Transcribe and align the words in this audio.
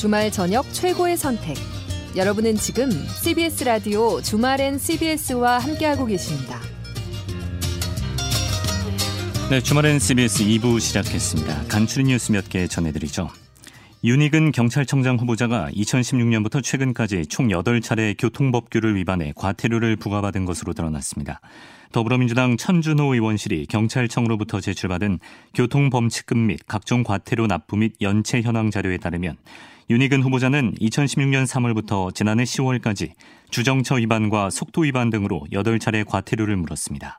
주말 0.00 0.32
저녁 0.32 0.64
최고의 0.72 1.18
선택. 1.18 1.58
여러분은 2.16 2.54
지금 2.54 2.88
CBS 3.22 3.64
라디오 3.64 4.22
주말엔 4.22 4.78
CBS와 4.78 5.58
함께하고 5.58 6.06
계십니다. 6.06 6.58
네, 9.50 9.60
주말엔 9.60 9.98
CBS 9.98 10.42
2부 10.42 10.80
시작했습니다. 10.80 11.64
간추린 11.68 12.06
뉴스 12.06 12.32
몇 12.32 12.48
개 12.48 12.66
전해드리죠. 12.66 13.28
윤희근 14.02 14.52
경찰청장 14.52 15.18
후보자가 15.18 15.68
2016년부터 15.74 16.62
최근까지 16.62 17.26
총 17.26 17.48
8차례 17.48 18.16
교통법규를 18.18 18.96
위반해 18.96 19.34
과태료를 19.36 19.96
부과받은 19.96 20.46
것으로 20.46 20.72
드러났습니다. 20.72 21.42
더불어민주당 21.92 22.56
천준호 22.56 23.12
의원실이 23.12 23.66
경찰청으로부터 23.66 24.62
제출받은 24.62 25.18
교통범칙금 25.52 26.46
및 26.46 26.60
각종 26.66 27.02
과태료 27.02 27.48
납부 27.48 27.76
및 27.76 27.92
연체 28.00 28.40
현황 28.40 28.70
자료에 28.70 28.96
따르면 28.96 29.36
윤희근 29.90 30.22
후보자는 30.22 30.76
2016년 30.76 31.48
3월부터 31.48 32.14
지난해 32.14 32.44
10월까지 32.44 33.10
주정처 33.50 33.96
위반과 33.96 34.48
속도 34.48 34.82
위반 34.82 35.10
등으로 35.10 35.44
8차례 35.50 36.06
과태료를 36.06 36.56
물었습니다. 36.58 37.18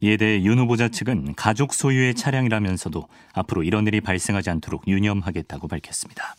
이에 0.00 0.16
대해 0.16 0.42
윤 0.42 0.58
후보자 0.58 0.88
측은 0.88 1.34
가족 1.34 1.74
소유의 1.74 2.14
차량이라면서도 2.14 3.06
앞으로 3.34 3.64
이런 3.64 3.86
일이 3.86 4.00
발생하지 4.00 4.48
않도록 4.48 4.88
유념하겠다고 4.88 5.68
밝혔습니다. 5.68 6.34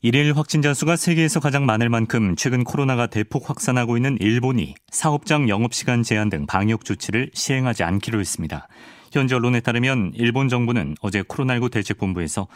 일일 0.00 0.34
확진자 0.34 0.72
수가 0.72 0.96
세계에서 0.96 1.38
가장 1.38 1.66
많을 1.66 1.90
만큼 1.90 2.34
최근 2.36 2.64
코로나가 2.64 3.06
대폭 3.06 3.50
확산하고 3.50 3.98
있는 3.98 4.16
일본이 4.18 4.74
사업장 4.90 5.50
영업시간 5.50 6.02
제한 6.02 6.30
등 6.30 6.46
방역 6.46 6.86
조치를 6.86 7.30
시행하지 7.34 7.84
않기로 7.84 8.18
했습니다. 8.18 8.66
현지 9.12 9.34
언론에 9.34 9.60
따르면 9.60 10.12
일본 10.14 10.48
정부는 10.48 10.96
어제 11.02 11.20
코로나19 11.20 11.70
대책본부에서 11.70 12.48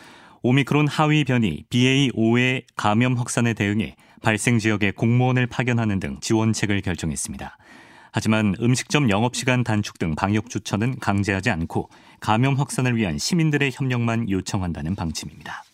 오미크론 0.47 0.86
하위 0.86 1.25
변이 1.25 1.64
BA5의 1.70 2.66
감염 2.77 3.14
확산에 3.14 3.52
대응해 3.52 3.97
발생 4.22 4.61
지역에 4.61 4.92
공무원을 4.92 5.48
파견하는 5.48 5.98
등 5.98 6.19
지원책을 6.20 6.83
결정했습니다. 6.83 7.58
하지만 8.12 8.55
음식점 8.61 9.11
영업시간 9.11 9.64
단축 9.64 9.98
등 9.98 10.14
방역 10.14 10.48
조처는 10.48 11.00
강제하지 11.00 11.50
않고 11.50 11.91
감염 12.20 12.55
확산을 12.55 12.97
위한 12.97 13.19
시민들의 13.19 13.72
협력만 13.74 14.30
요청한다는 14.30 14.94
방침입니다. 14.94 15.64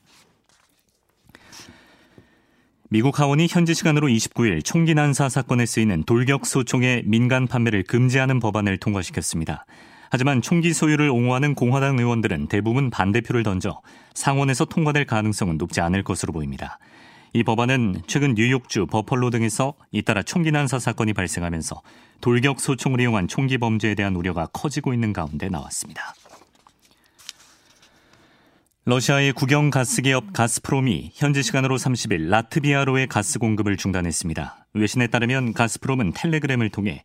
미국 2.89 3.21
하원이 3.21 3.49
현지 3.51 3.75
시간으로 3.75 4.09
29일 4.09 4.65
총기 4.65 4.95
난사 4.95 5.29
사건에 5.29 5.67
쓰이는 5.67 6.05
돌격 6.05 6.47
소총의 6.47 7.03
민간 7.05 7.47
판매를 7.47 7.83
금지하는 7.83 8.41
법안을 8.41 8.79
통과시켰습니다. 8.79 9.67
하지만 10.15 10.43
총기 10.43 10.75
소유를 10.75 11.09
옹호하는 11.09 11.55
공화당 11.55 11.99
의원들은 11.99 12.49
대부분 12.49 12.91
반대표를 12.91 13.45
던져 13.45 13.81
상원에서 14.13 14.67
통과될 14.67 15.07
가능성은 15.07 15.57
높지 15.57 15.81
않을 15.81 16.05
것으로 16.05 16.35
보입니다. 16.35 16.79
이 17.33 17.43
법안은 17.43 18.03
최근 18.07 18.35
뉴욕주 18.35 18.89
버펄로 18.89 19.31
등에서 19.31 19.73
잇따라 19.91 20.23
총기 20.23 20.53
난사 20.53 20.81
사건이 20.81 21.15
발생하면서 21.15 21.81
돌격 22.21 22.61
소총을 22.61 23.01
이용한 23.01 23.27
총기 23.27 23.57
범죄에 23.57 23.95
대한 23.95 24.15
우려가 24.15 24.45
커지고 24.53 24.93
있는 24.93 25.15
가운데 25.15 25.49
나왔습니다. 25.49 26.13
러시아의 28.85 29.33
국영 29.33 29.71
가스 29.71 30.03
기업 30.03 30.35
가스프롬이 30.35 31.13
현지 31.15 31.43
시간으로 31.43 31.79
30일 31.79 32.29
라트비아로의 32.29 33.07
가스 33.07 33.39
공급을 33.39 33.79
중단했습니다. 33.79 34.67
외신에 34.75 35.07
따르면 35.07 35.55
가스프롬은 35.55 36.13
텔레그램을 36.13 36.69
통해 36.69 37.03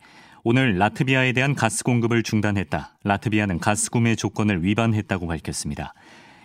오늘 0.50 0.78
라트비아에 0.78 1.34
대한 1.34 1.56
가스 1.56 1.84
공급을 1.84 2.24
중단했다. 2.24 2.96
라트비아는 3.04 3.60
가스 3.60 3.90
구매 3.90 4.16
조건을 4.16 4.64
위반했다고 4.64 5.28
밝혔습니다. 5.28 5.94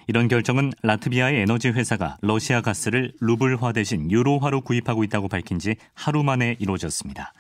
이런 0.09 0.27
결정은 0.27 0.73
라트비아의 0.83 1.43
에너지 1.43 1.69
회사가 1.69 2.17
러시아 2.21 2.63
가스를 2.63 3.13
루블화 3.21 3.71
대신 3.71 4.11
유로화로 4.11 4.63
구입하고 4.63 5.05
있다고 5.05 5.29
밝힌 5.29 5.61
지 5.61 5.77
하루 5.95 6.25
만에 6.25 6.57
이루어졌습니다. 6.59 7.33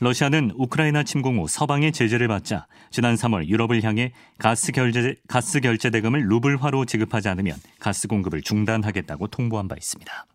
러시아는 0.00 0.52
우크라이나 0.56 1.04
침공 1.04 1.38
후 1.38 1.46
서방의 1.48 1.92
제재를 1.92 2.28
받자 2.28 2.66
지난 2.90 3.14
3월 3.14 3.48
유럽을 3.48 3.82
향해 3.82 4.12
가스 4.36 4.72
결제, 4.72 5.14
가스 5.26 5.60
결제 5.60 5.88
대금을 5.88 6.28
루블화로 6.28 6.84
지급하지 6.84 7.30
않으면 7.30 7.56
가스 7.78 8.08
공급을 8.08 8.42
중단하겠다고 8.42 9.28
통보한 9.28 9.68
바 9.68 9.74
있습니다. 9.74 10.26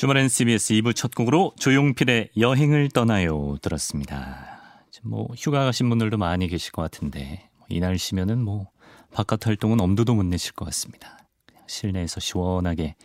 주말엔 0.00 0.30
CBS 0.30 0.72
2부 0.76 0.96
첫 0.96 1.14
곡으로 1.14 1.52
조용필의 1.58 2.30
여행을 2.38 2.88
떠나요 2.88 3.58
들었습니다. 3.60 4.80
뭐 5.02 5.28
휴가 5.36 5.66
가신 5.66 5.90
분들도 5.90 6.16
많이 6.16 6.48
계실 6.48 6.72
것 6.72 6.80
같은데 6.80 7.50
뭐이 7.58 7.80
날씨면은 7.80 8.42
뭐 8.42 8.70
바깥 9.12 9.46
활동은 9.46 9.78
엄두도 9.78 10.14
못 10.14 10.22
내실 10.22 10.54
것 10.54 10.64
같습니다. 10.64 11.18
그냥 11.44 11.64
실내에서 11.66 12.18
시원하게 12.18 12.96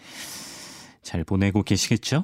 잘 1.02 1.26
보내고 1.26 1.64
계시겠죠? 1.64 2.24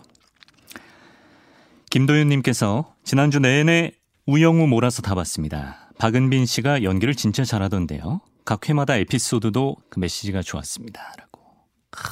김도윤님께서 1.89 2.95
지난주 3.03 3.39
내내 3.39 3.91
우영우 4.25 4.67
몰아서 4.67 5.01
다 5.01 5.15
봤습니다. 5.15 5.91
박은빈 5.97 6.45
씨가 6.45 6.83
연기를 6.83 7.13
진짜 7.13 7.43
잘하던데요. 7.43 8.21
각 8.45 8.69
회마다 8.69 8.95
에피소드도 8.95 9.75
그 9.89 9.99
메시지가 9.99 10.41
좋았습니다. 10.43 11.13
라고. 11.17 11.41
크, 11.89 12.07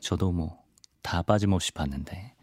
저도 0.00 0.32
뭐 0.32 0.59
다 1.02 1.22
빠짐없이 1.22 1.72
봤는데. 1.72 2.34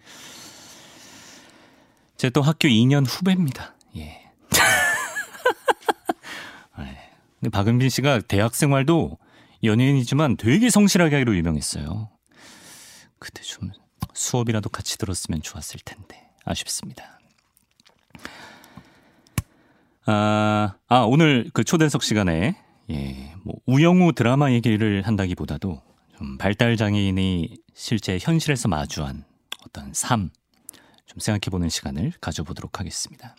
제 2.18 2.30
또 2.32 2.42
학교 2.42 2.68
2년 2.68 3.06
후배입니다. 3.08 3.76
예. 3.96 4.24
근데 7.40 7.50
박은빈 7.52 7.90
씨가 7.90 8.22
대학 8.22 8.56
생활도 8.56 9.18
연예인이지만 9.64 10.38
되게 10.38 10.70
성실하게 10.70 11.16
하기로 11.18 11.36
유명했어요. 11.36 12.10
그때 13.20 13.42
좀 13.44 13.70
수업이라도 14.14 14.70
같이 14.70 14.98
들었으면 14.98 15.42
좋았을 15.42 15.80
텐데 15.86 16.30
아쉽습니다. 16.46 17.20
아, 20.06 20.76
아 20.88 20.98
오늘 21.00 21.50
그 21.54 21.64
초대석 21.64 22.02
시간에 22.02 22.56
예, 22.90 23.34
뭐 23.44 23.56
우영우 23.66 24.14
드라마 24.14 24.52
얘기를 24.52 25.06
한다기보다도 25.06 25.82
좀 26.18 26.38
발달 26.38 26.78
장애인이 26.78 27.58
실제 27.74 28.18
현실에서 28.20 28.68
마주한 28.68 29.24
어떤 29.64 29.94
삶 29.94 30.32
좀 31.08 31.20
생각해 31.20 31.50
보는 31.50 31.70
시간을 31.70 32.14
가져보도록 32.22 32.80
하겠습니다. 32.80 33.36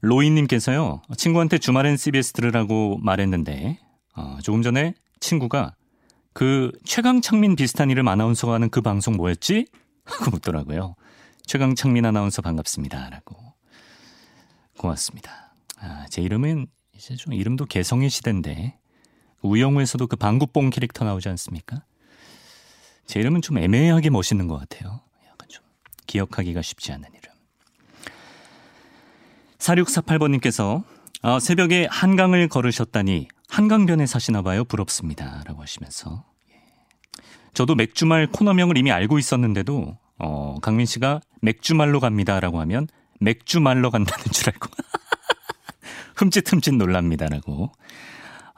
로이님께서요, 0.00 1.02
친구한테 1.16 1.58
주말엔 1.58 1.96
CBS 1.96 2.32
들으라고 2.32 2.98
말했는데, 2.98 3.80
어, 4.14 4.38
조금 4.42 4.62
전에 4.62 4.94
친구가 5.18 5.74
그 6.32 6.70
최강창민 6.84 7.56
비슷한 7.56 7.90
이름 7.90 8.06
아나운서가 8.06 8.52
하는 8.52 8.70
그 8.70 8.82
방송 8.82 9.16
뭐였지? 9.16 9.66
하고 10.04 10.30
묻더라고요. 10.30 10.94
최강창민 11.46 12.04
아나운서 12.04 12.42
반갑습니다. 12.42 13.10
라고. 13.10 13.36
고맙습니다. 14.78 15.54
아, 15.78 16.06
제 16.10 16.22
이름은 16.22 16.66
이제 16.94 17.16
좀 17.16 17.32
이름도 17.32 17.64
개성의 17.64 18.10
시대인데, 18.10 18.78
우영우에서도 19.46 20.06
그 20.06 20.16
방구뽕 20.16 20.70
캐릭터 20.70 21.04
나오지 21.04 21.28
않습니까? 21.30 21.82
제 23.06 23.20
이름은 23.20 23.42
좀 23.42 23.58
애매하게 23.58 24.10
멋있는 24.10 24.48
것 24.48 24.58
같아요. 24.58 25.00
약간 25.24 25.48
좀 25.48 25.64
기억하기가 26.06 26.62
쉽지 26.62 26.92
않은 26.92 27.08
이름. 27.08 27.32
4648번님께서 29.58 30.84
아, 31.22 31.40
새벽에 31.40 31.86
한강을 31.90 32.48
걸으셨다니 32.48 33.28
한강변에 33.48 34.06
사시나 34.06 34.42
봐요. 34.42 34.64
부럽습니다. 34.64 35.42
라고 35.46 35.62
하시면서 35.62 36.24
예. 36.50 36.62
저도 37.54 37.74
맥주말 37.74 38.26
코너명을 38.26 38.76
이미 38.76 38.92
알고 38.92 39.18
있었는데도 39.18 39.96
어, 40.18 40.58
강민 40.60 40.86
씨가 40.86 41.20
맥주말로 41.42 42.00
갑니다라고 42.00 42.60
하면 42.60 42.86
맥주말로 43.20 43.90
간다는 43.90 44.24
줄 44.32 44.50
알고 44.50 44.68
흠칫흠칫 46.16 46.74
놀랍니다라고 46.74 47.72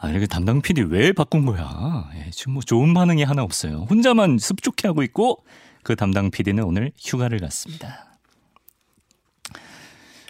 아, 0.00 0.08
이렇게 0.10 0.26
담당 0.26 0.62
PD 0.62 0.82
왜 0.82 1.12
바꾼 1.12 1.44
거야? 1.44 2.08
예, 2.14 2.30
지금 2.30 2.54
뭐 2.54 2.62
좋은 2.62 2.94
반응이 2.94 3.24
하나 3.24 3.42
없어요. 3.42 3.86
혼자만 3.90 4.38
습죽해 4.38 4.86
하고 4.86 5.02
있고 5.02 5.44
그 5.82 5.96
담당 5.96 6.30
PD는 6.30 6.62
오늘 6.62 6.92
휴가를 6.98 7.40
갔습니다. 7.40 8.06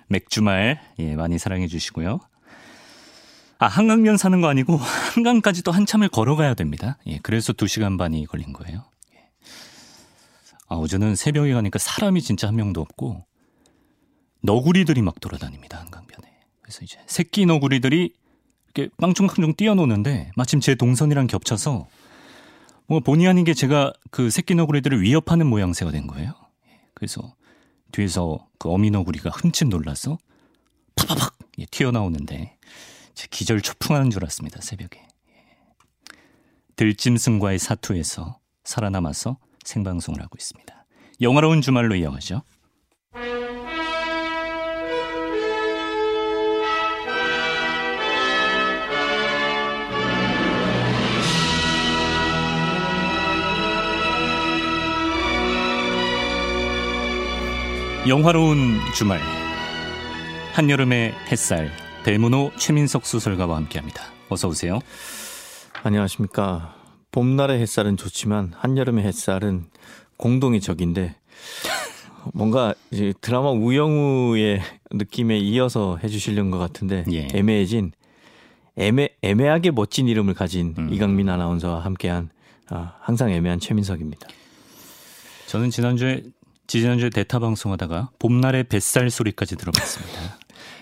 맥주말 0.09 0.81
예, 0.99 1.15
많이 1.17 1.39
사랑해 1.39 1.67
주시고요. 1.67 2.19
아, 3.59 3.67
한강변 3.67 4.17
사는 4.17 4.41
거 4.41 4.49
아니고 4.49 4.77
한강까지 4.77 5.63
또 5.63 5.71
한참을 5.71 6.09
걸어가야 6.09 6.55
됩니다. 6.55 6.97
예, 7.07 7.19
그래서 7.23 7.53
2시간 7.53 7.99
반이 7.99 8.25
걸린 8.25 8.55
거예요. 8.55 8.85
예. 9.15 9.29
아, 10.69 10.77
어제는 10.77 11.15
새벽에 11.15 11.53
가니까 11.53 11.79
사람이 11.79 12.23
진짜 12.23 12.49
한 12.49 12.57
명도 12.57 12.81
없고 12.81 13.27
너구리들이 14.41 15.03
막 15.03 15.21
돌아다닙니다. 15.21 15.79
한강변에. 15.81 16.29
그래서 16.63 16.85
이제 16.85 16.99
새끼 17.07 17.45
너구리들이 17.45 18.15
이렇게 18.75 18.91
깡충깡충 18.99 19.55
뛰어노는데 19.55 20.31
마침 20.37 20.61
제 20.61 20.75
동선이랑 20.75 21.27
겹쳐서 21.27 21.89
뭐 22.87 23.01
본의 23.01 23.29
아니게 23.29 23.55
제가 23.55 23.93
그 24.11 24.31
새끼 24.31 24.55
너구리들을 24.55 25.01
위협하는 25.03 25.47
모양새가 25.47 25.91
된 25.91 26.07
거예요. 26.07 26.33
예, 26.69 26.81
그래서 26.95 27.35
뒤에서 27.93 28.47
그 28.59 28.71
어미 28.71 28.91
너구리가 28.91 29.31
흠칫 29.31 29.69
놀라서 29.69 30.19
팍팍팍 30.97 31.37
예, 31.59 31.67
튀어나오는데 31.67 32.57
제 33.15 33.27
기절 33.31 33.61
초풍하는 33.61 34.11
줄 34.11 34.25
알았습니다 34.25 34.61
새벽에. 34.61 35.01
예. 35.01 35.35
들짐승과의 36.77 37.59
사투에서 37.59 38.39
살아남아서 38.65 39.39
생방송을 39.65 40.23
하고 40.23 40.37
있습니다. 40.39 40.87
영화로운 41.21 41.61
주말로 41.61 41.95
이어가죠. 41.95 42.43
영화로운 58.09 58.79
주말 58.95 59.21
한여름의 60.55 61.13
햇살 61.31 61.71
대문호 62.05 62.53
최민석 62.57 63.05
소설가와 63.05 63.57
함께합니다. 63.57 64.03
어서 64.31 64.49
오세요. 64.49 64.79
안녕하십니까. 65.83 66.75
봄날의 67.13 67.61
햇살은 67.61 67.99
좋지만 67.99 68.55
한여름의 68.57 69.05
햇살은 69.05 69.67
공동의 70.17 70.63
적인데 70.63 71.17
뭔가 72.33 72.75
이제 72.91 73.13
드라마 73.21 73.51
우영우의 73.51 74.63
느낌에 74.93 75.37
이어서 75.37 75.99
해주시려는 76.03 76.51
것 76.51 76.57
같은데 76.57 77.05
예. 77.13 77.29
애매해진 77.35 77.93
애매 78.77 79.11
애매하게 79.21 79.73
멋진 79.73 80.09
이름을 80.09 80.33
가진 80.33 80.75
음. 80.79 80.89
이강민 80.95 81.29
아나운서와 81.29 81.81
함께한 81.81 82.31
아, 82.71 82.95
항상 83.01 83.31
애매한 83.31 83.61
최민석입니다. 83.61 84.29
저는 85.47 85.69
지난주에 85.69 86.23
지난주에 86.69 87.11
대타 87.11 87.39
방송하다가 87.41 88.11
봄날의 88.19 88.65
뱃살 88.65 89.11
소리까지 89.11 89.57
들어봤습니다. 89.57 90.39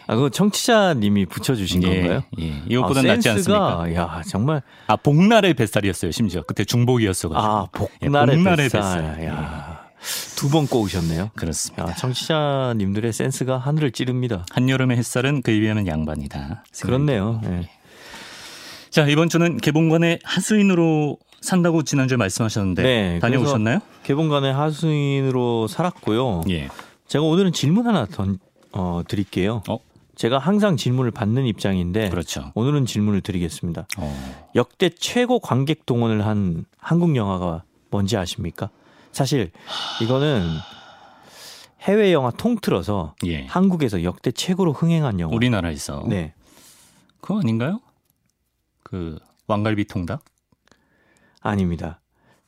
아, 0.08 0.14
그거 0.14 0.28
청취자님이 0.28 1.26
붙여주신 1.26 1.82
예, 1.84 2.00
건가요? 2.00 2.22
예. 2.38 2.62
이것보다 2.68 3.00
아, 3.00 3.02
낫지 3.04 3.28
않습니까? 3.30 3.94
야 3.94 4.22
정말 4.28 4.62
아 4.88 4.96
복날의 4.96 5.54
뱃살이었어요. 5.54 6.10
심지어 6.12 6.42
그때 6.42 6.64
중복이었어가지고. 6.64 7.40
아 7.52 7.68
예, 8.02 8.06
복날의, 8.06 8.36
복날의 8.36 8.68
뱃살. 8.68 9.02
뱃살. 9.16 9.24
야, 9.26 9.86
두 10.36 10.48
번 10.50 10.66
꼬우셨네요. 10.68 11.30
그렇습니다. 11.34 11.88
야, 11.88 11.94
청취자님들의 11.94 13.12
센스가 13.12 13.58
하늘을 13.58 13.90
찌릅니다. 13.92 14.44
한여름의 14.50 14.96
햇살은 14.98 15.42
그에 15.42 15.58
비하면 15.58 15.86
양반이다. 15.88 16.64
그렇네요. 16.82 17.40
예. 17.44 17.68
자 18.90 19.06
이번 19.08 19.28
주는 19.28 19.56
개봉관의 19.58 20.20
하수인으로 20.24 21.18
산다고 21.40 21.82
지난주에 21.82 22.16
말씀하셨는데 22.16 22.82
네, 22.82 23.18
다녀오셨나요? 23.20 23.80
개봉관의 24.04 24.52
하수인으로 24.52 25.68
살았고요. 25.68 26.42
예. 26.50 26.68
제가 27.06 27.24
오늘은 27.24 27.52
질문 27.52 27.86
하나 27.86 28.04
던, 28.06 28.38
어, 28.72 29.02
드릴게요. 29.06 29.62
어? 29.68 29.78
제가 30.16 30.38
항상 30.38 30.76
질문을 30.76 31.10
받는 31.10 31.44
입장인데 31.46 32.08
그렇죠. 32.08 32.50
오늘은 32.54 32.86
질문을 32.86 33.20
드리겠습니다. 33.20 33.86
어. 33.98 34.40
역대 34.54 34.88
최고 34.88 35.38
관객 35.38 35.84
동원을 35.84 36.26
한 36.26 36.64
한국 36.78 37.14
영화가 37.16 37.64
뭔지 37.90 38.16
아십니까? 38.16 38.70
사실 39.12 39.50
이거는 40.02 40.42
해외 41.82 42.12
영화 42.12 42.30
통틀어서 42.30 43.14
예. 43.26 43.46
한국에서 43.46 44.02
역대 44.02 44.30
최고로 44.32 44.72
흥행한 44.72 45.20
영화. 45.20 45.34
우리나라에서 45.34 46.04
네. 46.08 46.32
그거 47.20 47.38
아닌가요? 47.38 47.80
그 48.82 49.18
왕갈비 49.46 49.84
통닭? 49.84 50.24
아닙니다. 51.46 52.00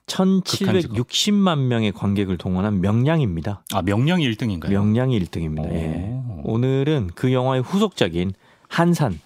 1760만 0.06 1.66
명의 1.66 1.92
관객을 1.92 2.38
동원한 2.38 2.80
명량입니다. 2.80 3.62
아 3.72 3.82
명량이 3.82 4.28
1등인가요? 4.30 4.70
명량이 4.70 5.18
1등입니다. 5.20 5.70
예. 5.72 6.20
오. 6.44 6.54
오늘은 6.54 7.10
그 7.14 7.32
영화의 7.32 7.62
후속작인 7.62 8.32
한산, 8.68 9.20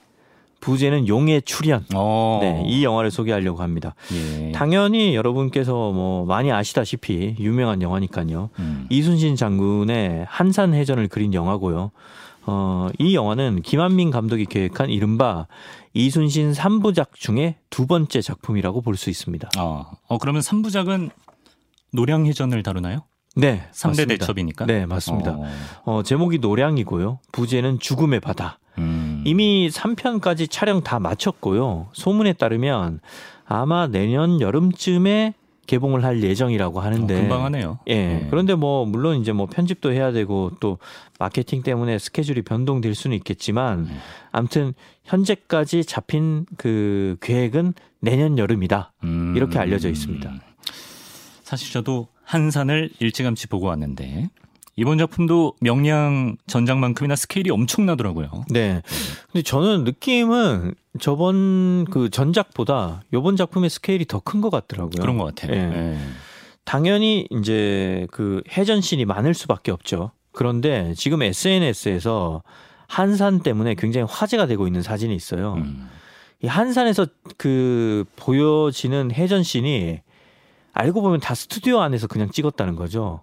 부제는 0.61 1.09
용의 1.09 1.43
출현. 1.43 1.85
어. 1.95 2.39
네, 2.41 2.63
이 2.67 2.85
영화를 2.85 3.11
소개하려고 3.11 3.63
합니다. 3.63 3.95
예. 4.13 4.53
당연히 4.53 5.15
여러분께서 5.15 5.93
뭐 5.93 6.25
많이 6.25 6.51
아시다시피 6.51 7.37
유명한 7.39 7.83
영화니까요. 7.83 8.51
음. 8.59 8.87
이순신 8.91 9.37
장군의 9.37 10.27
한산 10.29 10.75
해전을 10.75 11.09
그린 11.09 11.35
영화고요. 11.35 11.91
어, 12.47 12.89
이 12.99 13.15
영화는 13.15 13.63
김한민 13.63 14.11
감독이 14.11 14.47
계획한 14.47 14.91
이른바 14.91 15.47
이순신 15.95 16.53
3부작 16.53 17.15
중에 17.15 17.57
두 17.71 17.87
번째 17.87 18.21
작품이라고 18.21 18.81
볼 18.81 18.97
수 18.97 19.11
있습니다. 19.11 19.51
어. 19.59 19.91
어 20.09 20.19
그러면 20.19 20.43
3부작은 20.43 21.11
노량해전을 21.93 22.63
다루나요? 22.63 23.05
네, 23.37 23.67
3대 23.73 23.89
맞습니다. 23.89 24.05
대첩이니까. 24.07 24.67
네, 24.67 24.87
맞습니다. 24.87 25.33
어. 25.33 25.45
어, 25.85 26.03
제목이 26.03 26.39
노량이고요. 26.39 27.21
부제는 27.33 27.79
죽음의 27.79 28.21
바다. 28.21 28.59
음. 28.79 29.23
이미 29.27 29.69
3편까지 29.71 30.51
촬영 30.51 30.83
다 30.83 30.99
마쳤고요. 30.99 31.89
소문에 31.93 32.33
따르면 32.35 33.01
아마 33.47 33.87
내년 33.87 34.41
여름쯤에 34.41 35.35
개봉을 35.67 36.05
할 36.05 36.23
예정이라고 36.23 36.81
하는데 36.81 37.15
어, 37.15 37.21
금방 37.21 37.45
하네요. 37.45 37.79
예. 37.87 37.95
네. 37.95 38.27
그런데 38.31 38.55
뭐 38.55 38.85
물론 38.85 39.21
이제 39.21 39.33
뭐 39.33 39.47
편집도 39.47 39.93
해야 39.93 40.13
되고 40.13 40.51
또 40.61 40.79
마케팅 41.19 41.63
때문에 41.63 41.99
스케줄이 41.99 42.43
변동될 42.43 42.95
수는 42.95 43.17
있겠지만 43.19 43.85
네. 43.85 43.95
아무튼 44.33 44.75
현재까지 45.05 45.85
잡힌 45.85 46.47
그 46.57 47.17
계획은 47.21 47.75
내년 48.01 48.39
여름이다. 48.39 48.93
음. 49.05 49.35
이렇게 49.37 49.59
알려져 49.59 49.89
있습니다. 49.89 50.33
사실 51.45 51.73
저도 51.73 52.09
한산을 52.25 52.91
일찌감치 52.99 53.49
보고 53.49 53.67
왔는데 53.67 54.31
이번 54.77 54.99
작품도 54.99 55.55
명량 55.61 56.37
전작만큼이나 56.47 57.15
스케일이 57.15 57.51
엄청나더라고요. 57.51 58.45
네. 58.49 58.83
근데 59.31 59.43
저는 59.43 59.85
느낌은 59.85 60.75
저번 61.01 61.85
그 61.87 62.11
전작보다 62.11 63.03
이번 63.13 63.37
작품의 63.37 63.71
스케일이 63.71 64.05
더 64.07 64.21
큰 64.21 64.41
것 64.41 64.51
같더라고요. 64.51 65.01
그런 65.01 65.19
것 65.19 65.25
같아요. 65.35 65.55
예. 65.57 65.59
예. 65.95 65.99
당연히 66.65 67.27
이제 67.31 68.07
그 68.13 68.43
해전씬이 68.57 69.05
많을 69.05 69.35
수밖에 69.35 69.73
없죠. 69.73 70.13
그런데 70.33 70.95
지금 70.97 71.23
SNS에서 71.23 72.43
한산 72.89 73.41
때문에 73.41 73.75
굉장히 73.75 74.07
화제가 74.09 74.47
되고 74.47 74.67
있는 74.67 74.83
사진이 74.83 75.15
있어요. 75.15 75.55
음. 75.55 75.89
이 76.43 76.47
한산에서 76.47 77.07
그 77.37 78.05
보여지는 78.17 79.13
해전씬이 79.13 80.01
알고 80.75 81.03
보면 81.03 81.21
다 81.21 81.35
스튜디오 81.35 81.81
안에서 81.81 82.07
그냥 82.07 82.31
찍었다는 82.31 82.77
거죠. 82.77 83.23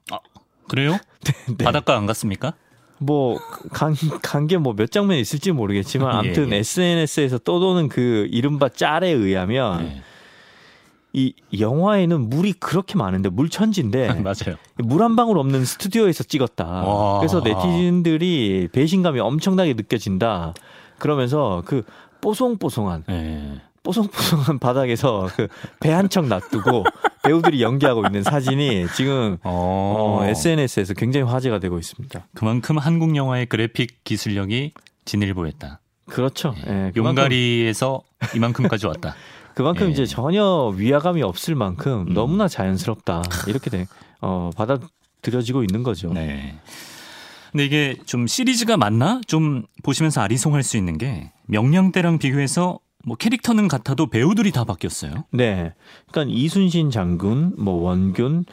그래요? 0.68 0.98
네. 1.57 1.63
바닷가 1.63 1.98
안 1.98 2.06
갔습니까? 2.06 2.54
뭐간간 3.00 4.48
게뭐 4.48 4.74
몇 4.75 4.92
장면 4.92 5.18
있을지 5.18 5.52
모르겠지만 5.52 6.12
아무튼 6.16 6.50
예, 6.52 6.56
예. 6.56 6.59
SNS에서 6.59 7.40
떠도는 7.40 7.90
그 7.90 8.28
이른바 8.31 8.69
짤에 8.69 9.09
의하면 9.09 9.83
네. 9.83 10.02
이 11.14 11.33
영화에는 11.57 12.30
물이 12.30 12.54
그렇게 12.54 12.95
많은데 12.97 13.30
물 13.30 13.50
천지인데 13.50 14.14
맞아요. 14.21 14.57
물 14.78 15.02
한 15.02 15.16
방울 15.16 15.40
없는 15.40 15.66
스튜디오에서 15.66 16.24
찍었다. 16.26 16.66
와. 16.66 17.19
그래서 17.19 17.40
네티즌들이 17.42 18.69
배신감이 18.71 19.19
엄청나게 19.19 19.74
느껴진다. 19.74 20.54
그러면서 21.00 21.64
그 21.66 21.83
뽀송뽀송한 22.21 23.06
예. 23.09 23.62
뽀송뽀송한 23.81 24.59
바닥에서 24.59 25.30
그 25.35 25.47
배 25.80 25.92
한 25.94 26.09
척 26.09 26.28
놔두고 26.28 26.83
배우들이 27.30 27.62
연기하고 27.62 28.06
있는 28.07 28.24
사진이 28.24 28.88
지금 28.95 29.38
어, 29.44 30.19
어, 30.21 30.26
SNS에서 30.26 30.95
굉장히 30.95 31.28
화제가 31.28 31.59
되고 31.59 31.78
있습니다. 31.78 32.28
그만큼 32.33 32.80
한국 32.80 33.16
영화의 33.16 33.45
그래픽 33.45 34.04
기술력이 34.04 34.74
진일보했다. 35.06 35.80
그렇죠. 36.07 36.56
예, 36.62 36.92
그만큼, 36.94 37.06
용가리에서 37.06 38.02
이만큼까지 38.36 38.88
왔다. 38.88 39.16
그만큼 39.54 39.88
예. 39.88 39.92
이제 39.92 40.06
전혀 40.07 40.74
위화감이 40.76 41.21
없을 41.21 41.54
만큼 41.54 42.07
음. 42.07 42.14
너무나 42.14 42.48
자연스럽다. 42.48 43.21
이렇게 43.45 43.69
돼, 43.69 43.86
어, 44.21 44.50
받아들여지고 44.56 45.62
있는 45.64 45.83
거죠. 45.83 46.12
네. 46.12 46.56
근데 47.52 47.66
이게 47.66 47.95
좀 48.06 48.26
시리즈가 48.26 48.78
맞나? 48.78 49.21
좀 49.28 49.66
보시면서 49.83 50.21
아리송할 50.21 50.64
수 50.64 50.78
있는 50.78 50.98
게 50.98 51.31
명량 51.45 51.92
때랑 51.92 52.18
비교해서 52.18 52.80
뭐 53.06 53.16
캐릭터는 53.16 53.68
같아도 53.68 54.08
배우들이 54.08 54.52
다 54.52 54.64
바뀌었어요. 54.66 55.26
네. 55.32 55.74
그러니까 56.12 56.36
이순신 56.36 56.92
장군, 56.92 57.54
뭐 57.58 57.76
원균 57.82 58.46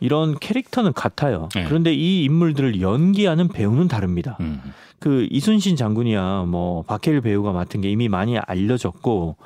이런 0.00 0.38
캐릭터는 0.38 0.92
같아요. 0.92 1.48
네. 1.54 1.64
그런데 1.64 1.94
이 1.94 2.24
인물들을 2.24 2.80
연기하는 2.80 3.48
배우는 3.48 3.88
다릅니다. 3.88 4.36
음. 4.40 4.60
그 4.98 5.26
이순신 5.30 5.76
장군이야 5.76 6.44
뭐 6.48 6.82
박해일 6.82 7.20
배우가 7.20 7.52
맡은 7.52 7.80
게 7.80 7.90
이미 7.90 8.08
많이 8.08 8.38
알려졌고 8.38 9.36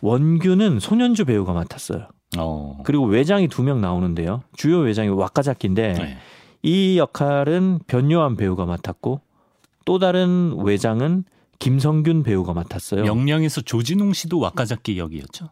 원균은 0.00 0.80
손현주 0.80 1.24
배우가 1.24 1.52
맡았어요. 1.52 2.08
어. 2.38 2.78
그리고 2.84 3.04
왜장이 3.06 3.48
두 3.48 3.62
명 3.62 3.80
나오는데요. 3.80 4.42
주요 4.56 4.78
왜장이 4.78 5.08
와카자키인데 5.08 5.92
네. 5.94 6.16
이 6.62 6.98
역할은 6.98 7.80
변요한 7.86 8.36
배우가 8.36 8.66
맡았고 8.66 9.20
또 9.84 9.98
다른 9.98 10.56
왜장은 10.62 11.24
김성균 11.58 12.22
배우가 12.22 12.52
맡았어요. 12.54 13.02
명량에서 13.04 13.60
조진웅 13.62 14.12
씨도 14.12 14.38
와카자키 14.38 14.98
역이었죠. 14.98 15.50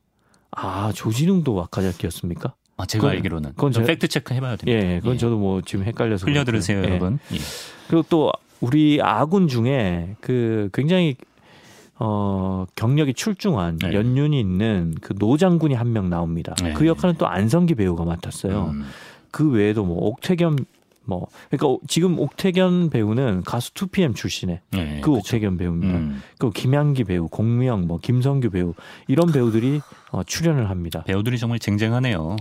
아 0.53 0.93
조진웅도 0.95 1.55
와카자키였습니까? 1.55 2.55
아, 2.79 2.87
제가 2.87 3.03
그건- 3.03 3.17
알기로는. 3.17 3.51
그건 3.51 3.73
좀 3.73 3.85
제- 3.85 3.93
fact 3.93 4.09
check 4.09 4.35
해봐야 4.35 4.57
됩니다. 4.57 4.87
예, 4.87 4.99
그건 4.99 5.15
예. 5.15 5.19
저도 5.19 5.39
뭐 5.39 5.63
지금 5.63 5.85
헷갈려서 5.85 6.27
흘려 6.27 6.45
그렇고요. 6.45 6.45
들으세요, 6.45 6.79
예. 6.81 6.85
여러분. 6.85 7.19
예. 7.33 7.39
그리고 7.89 8.05
또 8.09 8.31
우리 8.61 9.01
아군 9.03 9.49
중에 9.49 10.17
그 10.21 10.69
굉장히 10.73 11.17
어, 11.99 12.67
경력이 12.75 13.15
출중한 13.15 13.79
네. 13.79 13.95
연륜이 13.95 14.39
있는 14.39 14.95
그 15.01 15.15
노장군이 15.19 15.73
한 15.75 15.93
명 15.93 16.11
나옵니다. 16.11 16.55
네. 16.63 16.75
그 16.75 16.87
역할은 16.87 17.15
또 17.17 17.27
안성기 17.27 17.75
배우가 17.75 18.05
맡았어요. 18.05 18.67
음. 18.75 18.85
그 19.31 19.49
외에도 19.51 19.85
뭐 19.85 19.97
옥태견 20.09 20.59
뭐 21.07 21.27
그러니까 21.49 21.67
오- 21.69 21.81
지금 21.89 22.19
옥태견 22.19 22.91
배우는 22.91 23.43
가수 23.43 23.73
2PM 23.73 24.15
출신의 24.15 24.61
네, 24.73 25.01
그 25.03 25.11
그쵸. 25.11 25.19
옥태견 25.19 25.57
배우입니다. 25.57 25.99
음. 25.99 26.23
그 26.39 26.51
김양기 26.51 27.05
배우, 27.05 27.29
공미영, 27.29 27.87
뭐 27.87 27.99
김성규 27.99 28.51
배우 28.51 28.75
이런 29.09 29.33
배우들이 29.33 29.81
어, 30.11 30.23
출연을 30.25 30.69
합니다. 30.71 31.03
배우들이 31.07 31.39
정말 31.39 31.59
쟁쟁하네요. 31.59 32.37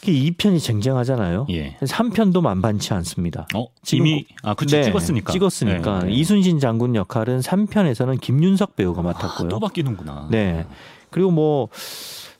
그 0.00 0.12
2편이 0.12 0.60
쟁쟁하잖아요. 0.62 1.46
예. 1.50 1.76
3편도 1.80 2.40
만반치 2.40 2.94
않습니다. 2.94 3.48
어, 3.54 3.66
이미 3.92 4.26
아, 4.42 4.54
그쵸 4.54 4.76
네, 4.76 4.84
찍었으니까. 4.84 5.32
찍었으니까 5.32 5.98
네, 6.00 6.06
네. 6.06 6.12
이순신 6.12 6.60
장군 6.60 6.94
역할은 6.94 7.40
3편에서는 7.40 8.20
김윤석 8.20 8.76
배우가 8.76 9.00
아, 9.00 9.02
맡았고요. 9.02 9.48
또 9.48 9.58
바뀌는구나. 9.58 10.28
네. 10.30 10.66
그리고 11.10 11.30
뭐 11.32 11.68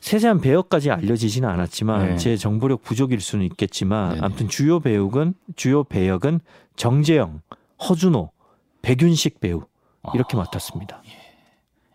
세세한 0.01 0.41
배역까지 0.41 0.91
알려지지는 0.91 1.47
않았지만 1.49 2.09
네. 2.09 2.17
제 2.17 2.37
정보력 2.37 2.83
부족일 2.83 3.19
수는 3.21 3.45
있겠지만 3.45 4.11
네네. 4.15 4.21
아무튼 4.25 4.47
주요 4.49 4.79
배역은 4.79 5.33
주요 5.55 5.83
배역은 5.83 6.39
정재영, 6.75 7.41
허준호, 7.87 8.31
백윤식 8.81 9.39
배우 9.41 9.63
이렇게 10.13 10.37
아, 10.37 10.41
맡았습니다. 10.41 11.01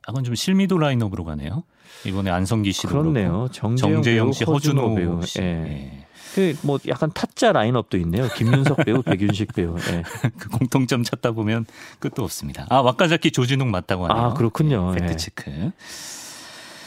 약간 0.09 0.23
좀 0.25 0.35
실미도 0.35 0.79
라인업으로 0.79 1.25
가네요. 1.25 1.65
이번에 2.05 2.31
안성기 2.31 2.73
씨도 2.73 2.89
그렇네요. 2.89 3.29
그렇고. 3.31 3.49
정재영, 3.51 3.93
정재영 4.03 4.25
배우, 4.27 4.33
씨, 4.33 4.45
허준호 4.45 4.95
배우. 4.95 5.23
씨. 5.23 5.41
예. 5.41 5.45
예. 5.45 6.05
그뭐 6.35 6.79
약간 6.89 7.11
타짜 7.15 7.53
라인업도 7.53 7.97
있네요. 7.99 8.29
김윤석 8.37 8.85
배우, 8.85 9.01
백윤식 9.03 9.55
배우. 9.55 9.77
예. 9.79 10.03
그 10.37 10.49
공통점 10.51 11.05
찾다 11.05 11.33
보면 11.33 11.65
끝도 12.01 12.25
없습니다. 12.25 12.67
아 12.69 12.81
와카자키 12.81 13.31
조진웅 13.31 13.71
맞다고 13.71 14.07
하네요. 14.09 14.27
아 14.27 14.35
그렇군요. 14.35 14.93
팩트 14.93 15.13
예. 15.13 15.17
체크. 15.17 15.71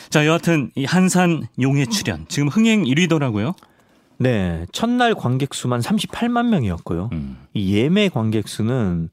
자 0.09 0.25
여하튼 0.25 0.71
이 0.75 0.85
한산 0.85 1.47
용의 1.59 1.87
출현 1.87 2.25
지금 2.27 2.47
흥행 2.47 2.83
1위더라고요. 2.83 3.53
네, 4.19 4.65
첫날 4.71 5.13
관객 5.13 5.53
수만 5.53 5.79
38만 5.79 6.47
명이었고요. 6.47 7.09
음. 7.11 7.37
이 7.53 7.75
예매 7.75 8.09
관객 8.09 8.47
수는 8.47 9.09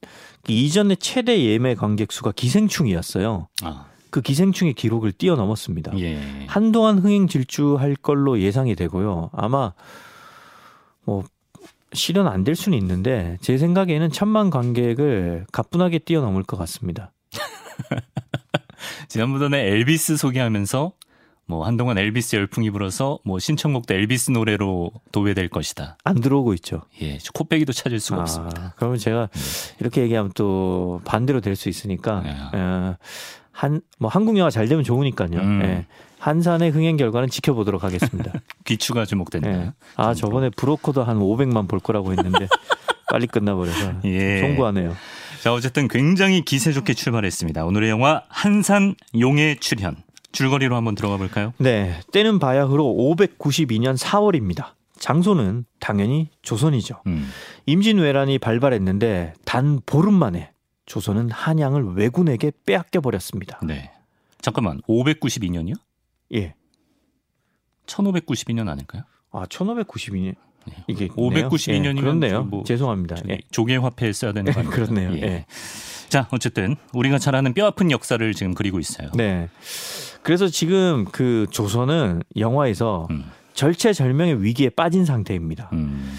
이전에 0.49 0.95
최대 0.97 1.43
예매 1.45 1.75
관객 1.75 2.13
수가 2.13 2.33
기생충이었어요. 2.33 3.49
아 3.63 3.95
그 4.15 4.21
기생충의 4.21 4.75
기록을 4.75 5.11
뛰어넘었습니다. 5.11 5.99
예. 5.99 6.21
한동안 6.47 7.01
흥행 7.01 7.27
질주할 7.27 7.97
걸로 7.97 8.39
예상이 8.39 8.77
되고요. 8.77 9.31
아마 9.33 9.73
뭐 11.05 11.25
실현 11.93 12.29
안 12.29 12.45
될 12.45 12.55
수는 12.55 12.79
있는데 12.79 13.39
제 13.41 13.59
생각에는 13.59 14.13
천만 14.13 14.51
관객을 14.51 15.47
가뿐하게 15.51 15.99
뛰어넘을 15.99 16.45
것 16.45 16.57
같습니다. 16.59 17.11
지난번에 19.09 19.59
엘비스 19.69 20.17
소개하면서 20.17 20.93
뭐 21.47 21.67
한동안 21.67 21.99
엘비스 21.99 22.37
열풍이 22.37 22.71
불어서 22.71 23.19
뭐 23.25 23.39
신청곡도 23.39 23.93
엘비스 23.95 24.31
노래로 24.31 24.91
도배될 25.13 25.49
것이다. 25.51 25.99
안 26.03 26.21
들어오고 26.21 26.55
있죠. 26.55 26.83
예, 27.03 27.19
코빼기도 27.35 27.73
찾을 27.75 28.01
수가 28.01 28.19
아, 28.19 28.23
없습니다. 28.23 28.73
그러면 28.77 28.99
제가 28.99 29.29
이렇게 29.81 30.01
얘기하면 30.03 30.33
또 30.35 31.01
반대로 31.05 31.41
될 31.41 31.55
수 31.55 31.69
있으니까 31.69 32.21
네. 32.23 32.35
어, 32.59 32.97
한뭐 33.53 34.09
한국 34.11 34.37
영화 34.39 34.51
잘 34.51 34.67
되면 34.69 34.83
좋으니까요. 34.85 35.39
음. 35.39 35.61
예. 35.65 35.87
한산의 36.19 36.71
흥행 36.71 36.97
결과는 36.97 37.29
지켜보도록 37.29 37.85
하겠습니다. 37.85 38.33
귀추가 38.65 39.05
주목된다. 39.05 39.51
예. 39.51 39.73
아 39.97 40.15
저번에 40.15 40.49
브로커도 40.49 41.05
한 41.05 41.19
500만 41.19 41.69
볼 41.69 41.79
거라고 41.79 42.13
했는데 42.13 42.49
빨리 43.13 43.27
끝나버려서 43.27 44.01
예. 44.07 44.41
송구하네요. 44.41 44.95
자, 45.45 45.53
어쨌든 45.53 45.89
굉장히 45.89 46.41
기세 46.41 46.73
좋게 46.73 46.95
출발했습니다. 46.95 47.67
오늘의 47.67 47.91
영화 47.91 48.23
한산 48.31 48.95
용의 49.21 49.59
출현. 49.61 49.95
줄거리로 50.33 50.75
한번 50.75 50.95
들어가 50.95 51.19
볼까요? 51.19 51.53
네, 51.59 52.01
때는 52.13 52.39
바야흐로 52.39 52.83
592년 52.83 53.99
4월입니다. 53.99 54.73
장소는 54.99 55.67
당연히 55.81 56.31
조선이죠. 56.41 57.03
음. 57.09 57.29
임진왜란이 57.67 58.39
발발했는데 58.39 59.35
단 59.45 59.83
보름 59.85 60.15
만에 60.15 60.51
조선은 60.87 61.31
한양을 61.31 61.93
왜군에게 61.95 62.51
빼앗겨 62.65 63.03
버렸습니다. 63.03 63.61
네. 63.63 63.93
잠깐만. 64.41 64.81
592년이요? 64.89 65.75
예. 66.37 66.55
1592년 67.85 68.71
아닐까요? 68.71 69.03
아, 69.31 69.45
1592년 69.45 70.25
네. 70.25 70.35
이게 70.87 71.09
592 71.17 71.81
년이면 71.81 71.97
예, 71.97 72.01
그렇네요. 72.01 72.45
뭐 72.45 72.65
죄송합니다. 72.65 73.17
예. 73.29 73.39
조개 73.51 73.77
화폐 73.77 74.13
써야 74.13 74.33
되는 74.33 74.53
거 74.53 74.61
아니에요? 74.61 74.75
그렇네요. 74.75 75.13
예. 75.17 75.23
예. 75.23 75.47
자, 76.09 76.29
어쨌든 76.31 76.77
우리가 76.93 77.19
잘 77.19 77.35
아는 77.35 77.55
뼈아픈 77.55 77.91
역사를 77.91 78.35
지금 78.35 78.55
그리고 78.55 78.79
있어요. 78.79 79.11
네. 79.15 79.49
그래서 80.23 80.49
지금 80.49 81.05
그 81.07 81.47
조선은 81.51 82.23
영화에서 82.37 83.09
음. 83.11 83.25
절체절명의 83.55 84.43
위기에 84.43 84.71
빠진 84.71 85.05
상태입니다. 85.05 85.71
음. 85.73 86.13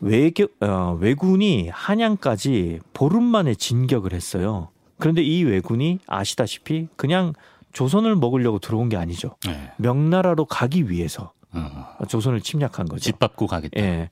외교, 0.00 0.46
어, 0.60 0.98
왜군이 1.00 1.68
한양까지 1.72 2.80
보름 2.92 3.22
만에 3.22 3.54
진격을 3.54 4.12
했어요. 4.12 4.68
그런데 4.98 5.22
이 5.22 5.42
왜군이 5.44 6.00
아시다시피 6.06 6.88
그냥 6.96 7.32
조선을 7.72 8.14
먹으려고 8.16 8.58
들어온 8.58 8.88
게 8.88 8.96
아니죠. 8.96 9.36
네. 9.46 9.72
명나라로 9.78 10.44
가기 10.44 10.90
위해서 10.90 11.32
어. 11.54 12.04
조선을 12.06 12.40
침략한 12.40 12.86
거죠. 12.86 13.00
집 13.00 13.18
밟고 13.18 13.46
가겠다. 13.46 13.80
예. 13.80 14.10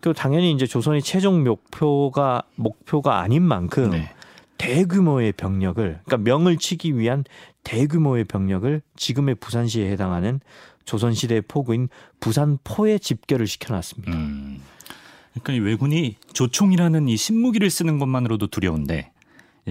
그리고 0.00 0.14
당연히 0.14 0.52
이제 0.52 0.66
조선이 0.66 1.02
최종 1.02 1.44
목표가 1.44 2.42
목표가 2.56 3.20
아닌 3.20 3.42
만큼 3.42 3.90
네. 3.90 4.10
대규모의 4.58 5.32
병력을 5.32 6.00
그러니까 6.04 6.16
명을 6.18 6.58
치기 6.58 6.98
위한 6.98 7.24
대규모의 7.64 8.24
병력을 8.24 8.82
지금의 8.96 9.36
부산시에 9.36 9.90
해당하는 9.90 10.40
조선시대의 10.84 11.42
포구인 11.42 11.88
부산포에 12.20 12.98
집결을 12.98 13.46
시켜놨습니다. 13.46 14.12
음. 14.12 14.60
그러니까 15.32 15.52
이 15.52 15.58
왜군이 15.60 16.16
조총이라는 16.32 17.08
이 17.08 17.16
신무기를 17.16 17.70
쓰는 17.70 17.98
것만으로도 17.98 18.48
두려운데 18.48 19.12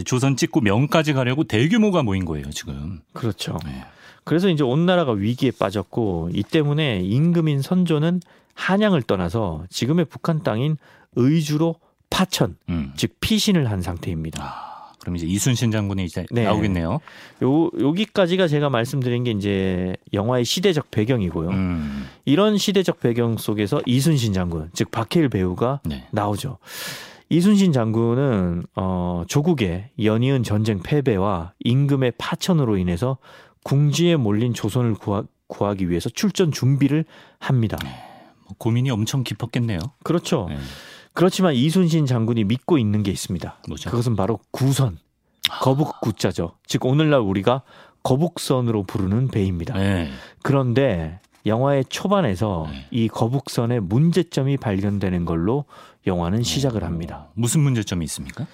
조선 0.05 0.37
찍고 0.37 0.61
명까지 0.61 1.13
가려고 1.13 1.43
대규모가 1.43 2.03
모인 2.03 2.25
거예요 2.25 2.49
지금. 2.51 3.01
그렇죠. 3.13 3.57
네. 3.65 3.83
그래서 4.29 4.47
이제 4.47 4.63
온 4.63 4.85
나라가 4.85 5.11
위기에 5.11 5.49
빠졌고 5.49 6.29
이 6.35 6.43
때문에 6.43 6.99
임금인 6.99 7.63
선조는 7.63 8.21
한양을 8.53 9.01
떠나서 9.01 9.63
지금의 9.71 10.05
북한 10.05 10.43
땅인 10.43 10.77
의주로 11.15 11.77
파천 12.11 12.55
음. 12.69 12.93
즉 12.95 13.15
피신을 13.21 13.71
한 13.71 13.81
상태입니다. 13.81 14.43
아, 14.43 14.91
그럼 14.99 15.15
이제 15.15 15.25
이순신 15.25 15.71
장군이 15.71 16.05
이제 16.05 16.27
네. 16.29 16.43
나오겠네요. 16.43 16.99
요 17.41 17.69
여기까지가 17.79 18.47
제가 18.47 18.69
말씀드린 18.69 19.23
게 19.23 19.31
이제 19.31 19.95
영화의 20.13 20.45
시대적 20.45 20.91
배경이고요. 20.91 21.49
음. 21.49 22.07
이런 22.25 22.59
시대적 22.59 22.99
배경 22.99 23.35
속에서 23.35 23.81
이순신 23.87 24.33
장군 24.33 24.69
즉 24.73 24.91
박해일 24.91 25.29
배우가 25.29 25.79
네. 25.85 26.07
나오죠. 26.11 26.59
이순신 27.29 27.71
장군은 27.71 28.63
어, 28.75 29.23
조국의 29.27 29.89
연이은 30.03 30.43
전쟁 30.43 30.81
패배와 30.83 31.53
임금의 31.63 32.13
파천으로 32.19 32.77
인해서 32.77 33.17
궁지에 33.63 34.15
몰린 34.15 34.53
조선을 34.53 34.95
구하, 34.95 35.23
구하 35.47 35.73
기 35.73 35.89
위해서 35.89 36.09
출전 36.09 36.51
준비를 36.51 37.05
합니다. 37.39 37.77
뭐 38.45 38.55
고민이 38.57 38.89
엄청 38.91 39.23
깊었겠네요. 39.23 39.79
그렇죠. 40.03 40.47
네. 40.49 40.57
그렇지만 41.13 41.53
이순신 41.53 42.05
장군이 42.05 42.45
믿고 42.45 42.77
있는 42.77 43.03
게 43.03 43.11
있습니다. 43.11 43.57
뭐죠? 43.67 43.89
그것은 43.89 44.15
바로 44.15 44.39
구선, 44.51 44.97
거북구자죠. 45.49 46.53
즉 46.65 46.85
오늘날 46.85 47.19
우리가 47.19 47.63
거북선으로 48.03 48.83
부르는 48.83 49.27
배입니다. 49.27 49.73
네. 49.73 50.09
그런데 50.41 51.19
영화의 51.45 51.85
초반에서 51.85 52.67
네. 52.69 52.87
이 52.91 53.07
거북선의 53.07 53.81
문제점이 53.81 54.57
발견되는 54.57 55.25
걸로 55.25 55.65
영화는 56.07 56.43
시작을 56.43 56.83
합니다. 56.83 57.27
어, 57.27 57.31
무슨 57.33 57.61
문제점이 57.61 58.05
있습니까? 58.05 58.45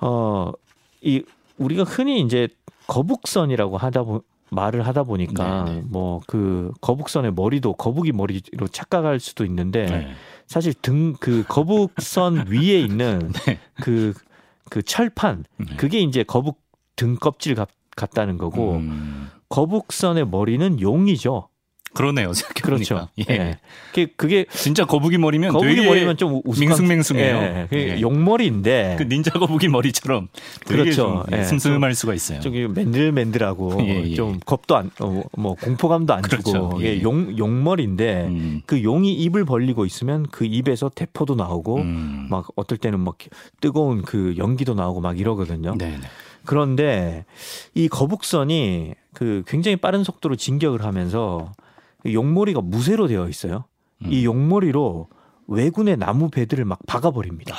어, 0.00 0.52
이 1.00 1.22
우리가 1.56 1.84
흔히 1.84 2.20
이제 2.20 2.48
거북선이라고 2.88 3.76
하다 3.76 4.02
보, 4.02 4.22
말을 4.50 4.86
하다 4.86 5.04
보니까 5.04 5.64
네, 5.64 5.74
네. 5.74 5.82
뭐그 5.86 6.72
거북선의 6.80 7.34
머리도 7.34 7.74
거북이 7.74 8.12
머리로 8.12 8.66
착각할 8.68 9.20
수도 9.20 9.44
있는데 9.44 9.86
네. 9.86 10.08
사실 10.46 10.74
등 10.74 11.14
그 11.20 11.44
거북선 11.46 12.46
위에 12.50 12.80
있는 12.80 13.32
네. 13.46 13.58
그그 13.82 14.82
철판 14.82 15.44
네. 15.58 15.76
그게 15.76 16.00
이제 16.00 16.22
거북 16.22 16.60
등 16.96 17.16
껍질 17.16 17.54
같, 17.54 17.68
같다는 17.94 18.38
거고 18.38 18.76
음, 18.76 19.30
거북선의 19.48 20.26
머리는 20.26 20.80
용이죠. 20.80 21.48
그러네요. 21.98 22.30
그렇죠. 22.62 23.08
예. 23.18 23.24
예. 23.28 23.58
그게, 23.90 24.06
그게 24.16 24.44
진짜 24.50 24.84
거북이 24.84 25.18
머리면 25.18 25.52
거북이 25.52 25.84
머리면 25.84 26.16
좀 26.16 26.40
우스꽝- 26.44 26.60
밍숭맹숭해요. 26.60 27.36
예, 27.36 27.66
그게 27.68 27.96
예. 27.96 28.00
용머리인데 28.00 28.94
그 28.98 29.02
닌자 29.02 29.32
거북이 29.32 29.66
머리처럼 29.68 30.28
그렇죠. 30.64 30.92
좀 30.92 31.22
예. 31.32 31.42
슴슴할 31.42 31.94
수가 31.96 32.14
있어요. 32.14 32.38
저기 32.40 32.68
맨들맨들하고 32.68 33.78
예, 33.84 34.10
예. 34.10 34.14
좀 34.14 34.38
겁도 34.46 34.76
안, 34.76 34.90
어, 35.00 35.22
뭐 35.36 35.54
공포감도 35.54 36.14
안 36.14 36.22
그렇죠. 36.22 36.52
주고 36.52 36.82
예. 36.84 37.02
용 37.02 37.36
용머리인데 37.36 38.26
음, 38.28 38.62
그 38.66 38.82
용이 38.84 39.12
입을 39.14 39.44
벌리고 39.44 39.84
있으면 39.84 40.26
그 40.30 40.44
입에서 40.44 40.88
대포도 40.94 41.34
나오고 41.34 41.78
음. 41.78 42.26
막 42.30 42.46
어떨 42.54 42.78
때는 42.78 43.00
막 43.00 43.16
뜨거운 43.60 44.02
그 44.02 44.34
연기도 44.38 44.74
나오고 44.74 45.00
막 45.00 45.18
이러거든요. 45.18 45.76
네네. 45.76 46.00
그런데 46.44 47.24
이 47.74 47.88
거북선이 47.88 48.94
그 49.12 49.42
굉장히 49.46 49.76
빠른 49.76 50.04
속도로 50.04 50.36
진격을 50.36 50.84
하면서 50.84 51.52
용머리가 52.06 52.60
무쇠로 52.60 53.06
되어 53.08 53.28
있어요. 53.28 53.64
음. 54.02 54.12
이 54.12 54.24
용머리로 54.24 55.08
왜군의 55.46 55.96
나무 55.96 56.30
배들을 56.30 56.64
막 56.64 56.78
박아버립니다. 56.86 57.56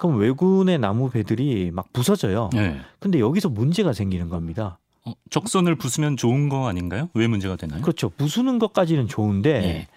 그럼 0.00 0.18
왜군의 0.18 0.78
나무 0.78 1.10
배들이 1.10 1.70
막 1.72 1.92
부서져요. 1.92 2.50
네. 2.52 2.80
근데 2.98 3.20
여기서 3.20 3.48
문제가 3.48 3.92
생기는 3.92 4.28
겁니다. 4.28 4.78
어, 5.04 5.12
적선을 5.30 5.76
부수면 5.76 6.16
좋은 6.16 6.48
거 6.48 6.68
아닌가요? 6.68 7.08
왜 7.14 7.26
문제가 7.26 7.56
되나요? 7.56 7.82
그렇죠. 7.82 8.10
부수는 8.10 8.58
것까지는 8.58 9.08
좋은데 9.08 9.50
예. 9.64 9.88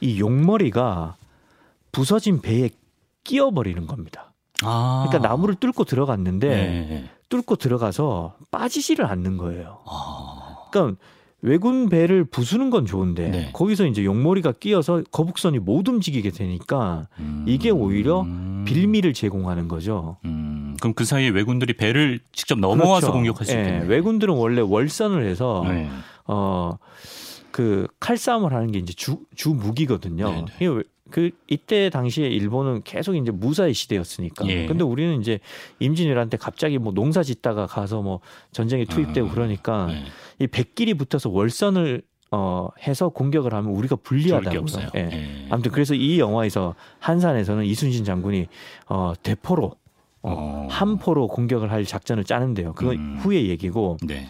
이 0.00 0.20
용머리가 0.20 1.16
부서진 1.90 2.40
배에 2.40 2.70
끼어버리는 3.24 3.86
겁니다. 3.86 4.32
아. 4.64 5.06
그러니까 5.08 5.28
나무를 5.28 5.56
뚫고 5.56 5.84
들어갔는데 5.84 6.48
네. 6.48 7.10
뚫고 7.28 7.56
들어가서 7.56 8.36
빠지지를 8.50 9.06
않는 9.06 9.36
거예요. 9.36 9.80
아. 9.86 10.68
그러니까 10.70 11.00
왜군 11.42 11.88
배를 11.88 12.24
부수는 12.24 12.70
건 12.70 12.86
좋은데 12.86 13.28
네. 13.28 13.50
거기서 13.52 13.86
이제 13.86 14.04
용머리가 14.04 14.52
끼어서 14.52 15.02
거북선이 15.10 15.58
못 15.58 15.88
움직이게 15.88 16.30
되니까 16.30 17.08
음. 17.18 17.44
이게 17.48 17.70
오히려 17.70 18.22
음. 18.22 18.64
빌미를 18.64 19.12
제공하는 19.12 19.66
거죠. 19.66 20.18
음. 20.24 20.76
그럼 20.80 20.94
그 20.94 21.04
사이에 21.04 21.28
왜군들이 21.28 21.74
배를 21.74 22.20
직접 22.32 22.58
넘어와서 22.60 23.08
그렇죠. 23.08 23.12
공격할 23.12 23.46
수 23.46 23.52
예, 23.56 23.58
있겠네요. 23.60 23.88
왜군들은 23.88 24.34
원래 24.34 24.60
월선을 24.60 25.26
해서 25.26 25.64
네. 25.66 25.88
어, 26.26 26.78
그 27.52 27.86
칼싸움을 28.00 28.52
하는 28.52 28.72
게 28.72 28.78
이제 28.78 28.92
주, 28.92 29.18
주 29.34 29.50
무기거든요. 29.50 30.28
네네. 30.30 30.44
이게 30.56 30.66
왜- 30.68 30.82
그 31.10 31.30
이때 31.46 31.90
당시에 31.90 32.26
일본은 32.28 32.80
계속 32.84 33.14
이제 33.16 33.30
무사의 33.30 33.74
시대였으니까. 33.74 34.46
예. 34.48 34.66
근데 34.66 34.82
우리는 34.82 35.20
이제 35.20 35.40
임진왜란 35.78 36.30
때 36.30 36.38
갑자기 36.38 36.78
뭐 36.78 36.92
농사 36.94 37.22
짓다가 37.22 37.66
가서 37.66 38.00
뭐 38.00 38.20
전쟁에 38.52 38.86
투입되고 38.86 39.28
아, 39.28 39.30
그러니까 39.30 39.86
네. 39.88 40.04
이 40.38 40.46
백길이 40.46 40.94
붙어서 40.94 41.28
월선을 41.28 42.02
어 42.30 42.68
해서 42.86 43.10
공격을 43.10 43.52
하면 43.52 43.72
우리가. 43.74 43.96
없어요. 44.62 44.88
예. 44.96 45.10
예. 45.12 45.46
아무튼 45.50 45.70
그래서 45.70 45.92
이 45.94 46.18
영화에서 46.18 46.74
한산에서는 47.00 47.66
이순신 47.66 48.04
장군이 48.06 48.46
어 48.88 49.12
대포로 49.22 49.66
어, 50.22 50.30
어. 50.30 50.66
함포로 50.70 51.28
공격을 51.28 51.70
할 51.70 51.84
작전을 51.84 52.24
짜는데요. 52.24 52.72
그건 52.72 52.96
음. 52.96 53.16
후의 53.20 53.50
얘기고 53.50 53.98
네. 54.06 54.28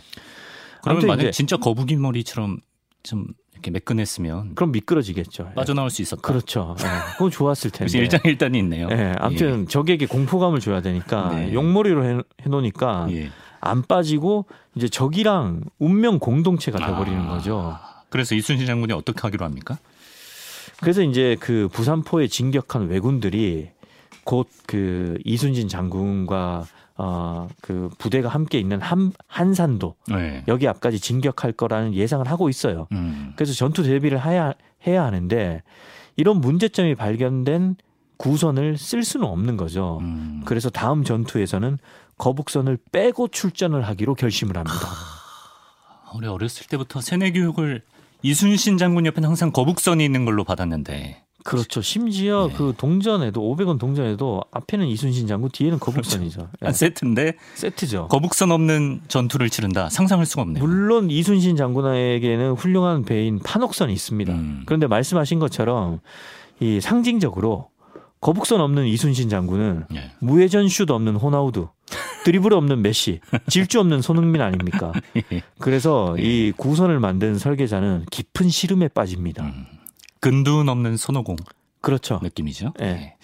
그러면 0.82 1.06
만약 1.06 1.30
진짜 1.30 1.56
거북이 1.58 1.94
머리처럼 1.96 2.58
좀 3.02 3.26
이렇게 3.52 3.70
매끈했으면 3.70 4.54
그럼 4.54 4.72
미끄러지겠죠. 4.72 5.48
예. 5.50 5.54
빠져나올 5.54 5.90
수 5.90 6.02
있었다. 6.02 6.22
그렇죠. 6.22 6.76
예. 6.80 6.84
그건 7.12 7.30
좋았을 7.30 7.70
텐데. 7.72 7.98
일장일단이 7.98 8.58
있네요. 8.58 8.88
예, 8.90 9.14
아무튼 9.18 9.68
적에게 9.68 10.06
공포감을 10.06 10.60
줘야 10.60 10.80
되니까 10.80 11.30
네. 11.34 11.52
용머리로 11.52 12.04
해, 12.04 12.18
해놓으니까 12.42 13.06
예. 13.10 13.30
안 13.60 13.82
빠지고 13.82 14.46
이제 14.74 14.88
적이랑 14.88 15.62
운명 15.78 16.18
공동체가 16.18 16.78
돼버리는 16.78 17.20
아. 17.20 17.28
거죠. 17.28 17.76
그래서 18.10 18.34
이순신 18.34 18.66
장군이 18.66 18.92
어떻게 18.92 19.20
하기로 19.20 19.44
합니까? 19.44 19.78
그래서 20.80 21.02
이제 21.02 21.36
그 21.40 21.68
부산포에 21.72 22.26
진격한 22.28 22.88
왜군들이 22.88 23.70
곧 24.24 24.48
그 24.66 25.18
이순신 25.24 25.68
장군과 25.68 26.66
어 26.96 27.48
그 27.60 27.90
부대가 27.98 28.28
함께 28.28 28.58
있는 28.58 28.80
한 28.80 29.12
한산도 29.26 29.96
네. 30.08 30.44
여기 30.48 30.68
앞까지 30.68 31.00
진격할 31.00 31.52
거라는 31.52 31.94
예상을 31.94 32.26
하고 32.28 32.48
있어요. 32.48 32.86
음. 32.92 33.32
그래서 33.36 33.52
전투 33.52 33.82
대비를 33.82 34.24
해야 34.24 34.52
해야 34.86 35.04
하는데 35.04 35.62
이런 36.16 36.40
문제점이 36.40 36.94
발견된 36.94 37.76
구선을 38.16 38.78
쓸 38.78 39.04
수는 39.04 39.26
없는 39.26 39.56
거죠. 39.56 39.98
음. 40.02 40.42
그래서 40.44 40.70
다음 40.70 41.04
전투에서는 41.04 41.78
거북선을 42.18 42.78
빼고 42.92 43.28
출전을 43.28 43.82
하기로 43.82 44.14
결심을 44.14 44.56
합니다. 44.56 44.76
우리 46.14 46.26
어렸을 46.26 46.66
때부터 46.66 47.00
세뇌 47.00 47.32
교육을 47.32 47.82
이순신 48.22 48.78
장군 48.78 49.06
옆에는 49.06 49.28
항상 49.28 49.50
거북선이 49.50 50.04
있는 50.04 50.24
걸로 50.24 50.44
받았는데 50.44 51.24
그렇죠. 51.44 51.82
심지어 51.82 52.48
네. 52.48 52.54
그 52.56 52.72
동전에도 52.76 53.40
500원 53.40 53.78
동전에도 53.78 54.42
앞에는 54.50 54.86
이순신 54.86 55.26
장군, 55.26 55.50
뒤에는 55.50 55.78
거북선이죠. 55.80 56.48
예, 56.62 56.66
한 56.66 56.72
세트인데 56.72 57.34
세트죠. 57.54 58.08
거북선 58.08 58.52
없는 58.52 59.02
전투를 59.08 59.50
치른다. 59.50 59.88
상상할 59.88 60.26
수가 60.26 60.42
없네요. 60.42 60.64
물론 60.64 61.10
이순신 61.10 61.56
장군에게는 61.56 62.52
훌륭한 62.52 63.04
배인 63.04 63.38
판옥선이 63.40 63.92
있습니다. 63.92 64.32
음. 64.32 64.62
그런데 64.66 64.86
말씀하신 64.86 65.38
것처럼 65.38 66.00
이 66.60 66.80
상징적으로 66.80 67.68
거북선 68.20 68.60
없는 68.60 68.86
이순신 68.86 69.28
장군은 69.28 69.84
예. 69.94 70.12
무회전 70.20 70.68
슛 70.68 70.88
없는 70.90 71.16
호나우두, 71.16 71.68
드리블 72.24 72.54
없는 72.54 72.80
메시, 72.80 73.20
질주 73.48 73.80
없는 73.80 74.00
손흥민 74.00 74.40
아닙니까? 74.40 74.92
그래서 75.58 76.16
이 76.18 76.52
구선을 76.56 77.00
만든 77.00 77.36
설계자는 77.36 78.06
깊은 78.12 78.48
시름에 78.48 78.86
빠집니다. 78.86 79.42
음. 79.44 79.66
근둔 80.22 80.68
없는 80.68 80.96
손오공 80.96 81.34
그렇죠. 81.80 82.20
느낌이죠. 82.22 82.74
네. 82.78 82.86
예. 82.86 83.16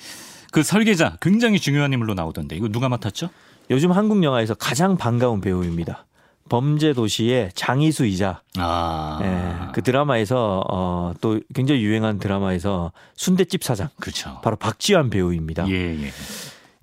그 0.51 0.65
설계자 0.65 1.17
굉장히 1.21 1.61
중요한 1.61 1.93
인물로 1.93 2.15
나오던데 2.15 2.57
이거 2.57 2.69
누가 2.69 2.89
맡았죠? 2.89 3.31
요즘 3.71 3.93
한국 3.93 4.23
영화에서 4.25 4.55
가장 4.55 4.97
반가운 4.97 5.41
배우입니다. 5.41 6.07
범죄 6.49 6.93
도시의 6.95 7.51
장이수이자 7.55 8.41
아, 8.57 9.19
예, 9.23 9.73
그 9.75 9.83
드라마에서 9.83 10.65
어, 10.69 11.13
또 11.21 11.39
굉장히 11.55 11.83
유행한 11.83 12.19
드라마에서 12.19 12.91
순대집 13.15 13.63
사장 13.63 13.91
그렇죠. 14.01 14.41
바로 14.43 14.57
박지환 14.57 15.11
배우입니다. 15.11 15.69
예, 15.69 15.75
예. 15.75 16.11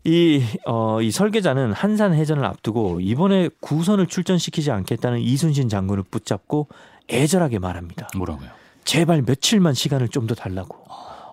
이, 0.05 0.43
어, 0.67 1.01
이 1.01 1.09
설계자는 1.11 1.73
한산 1.73 2.13
해전을 2.13 2.45
앞두고 2.45 3.01
이번에 3.01 3.49
구선을 3.59 4.05
출전시키지 4.05 4.69
않겠다는 4.71 5.19
이순신 5.19 5.67
장군을 5.67 6.03
붙잡고 6.03 6.69
애절하게 7.09 7.57
말합니다. 7.59 8.07
뭐라고요? 8.15 8.64
제발 8.85 9.21
며칠만 9.23 9.73
시간을 9.73 10.07
좀 10.09 10.25
더 10.27 10.33
달라고. 10.35 10.85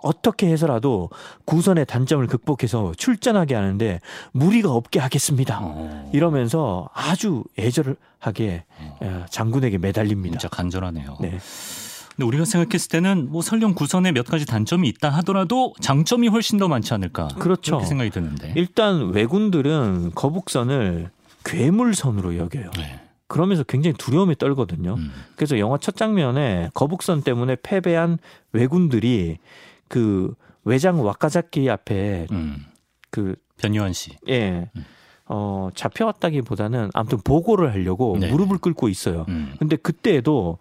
어떻게 0.03 0.49
해서라도 0.49 1.11
구선의 1.45 1.87
단점을 1.87 2.27
극복해서 2.27 2.93
출전하게 2.99 3.55
하는데 3.55 4.01
무리가 4.33 4.73
없게 4.73 4.99
하겠습니다. 4.99 5.61
어, 5.63 6.11
이러면서 6.13 6.89
아주 6.93 7.45
애절하게 7.57 8.65
어, 9.01 9.25
장군에게 9.31 9.79
매달립니다. 9.79 10.39
진짜 10.39 10.49
간절하네요. 10.49 11.19
네. 11.21 11.39
근데 12.17 12.27
우리가 12.27 12.45
생각했을 12.45 12.89
때는 12.89 13.31
뭐 13.31 13.43
설령 13.43 13.75
구선에 13.75 14.11
몇 14.13 14.27
가지 14.27 14.45
단점이 14.45 14.89
있다 14.89 15.09
하더라도 15.11 15.73
장점이 15.81 16.27
훨씬 16.29 16.59
더 16.59 16.67
많지 16.67 16.93
않을까. 16.93 17.29
그렇죠. 17.39 17.73
그렇게 17.77 17.87
생각이 17.87 18.11
드는데. 18.11 18.53
일단 18.57 19.11
왜군들은 19.11 20.13
거북선을 20.17 21.11
괴물선으로 21.45 22.37
여겨요. 22.39 22.71
네. 22.77 23.01
그러면서 23.33 23.63
굉장히 23.65 23.97
두려움에 23.97 24.35
떨거든요. 24.35 24.93
음. 24.99 25.11
그래서 25.37 25.59
영화 25.59 25.79
첫 25.79 25.97
장면에 25.97 26.69
거북선 26.75 27.23
때문에 27.23 27.57
패배한 27.63 28.19
왜군들이 28.53 29.39
그 29.89 30.35
외장 30.65 31.03
와카자키 31.03 31.71
앞에 31.71 32.27
음. 32.31 32.59
그 33.11 33.35
변요한 33.57 33.95
씨. 33.95 34.11
예. 34.29 34.71
어, 35.25 35.71
잡혀왔다기보다는 35.75 36.91
아무튼 36.93 37.19
보고를 37.25 37.73
하려고 37.73 38.19
네. 38.21 38.31
무릎을 38.31 38.59
꿇고 38.59 38.91
있어요. 38.91 39.25
음. 39.29 39.55
근데 39.59 39.77
그때에도 39.77 40.59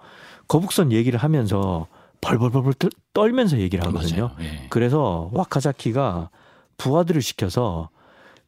거북선 0.47 0.93
얘기를 0.93 1.19
하면서 1.19 1.87
벌벌벌벌 2.21 2.73
떨- 2.75 2.91
떨면서 3.13 3.57
얘기를 3.57 3.85
하거든요. 3.87 4.31
예. 4.39 4.67
그래서 4.69 5.29
와카자키가 5.33 6.29
부하들을 6.77 7.21
시켜서 7.21 7.89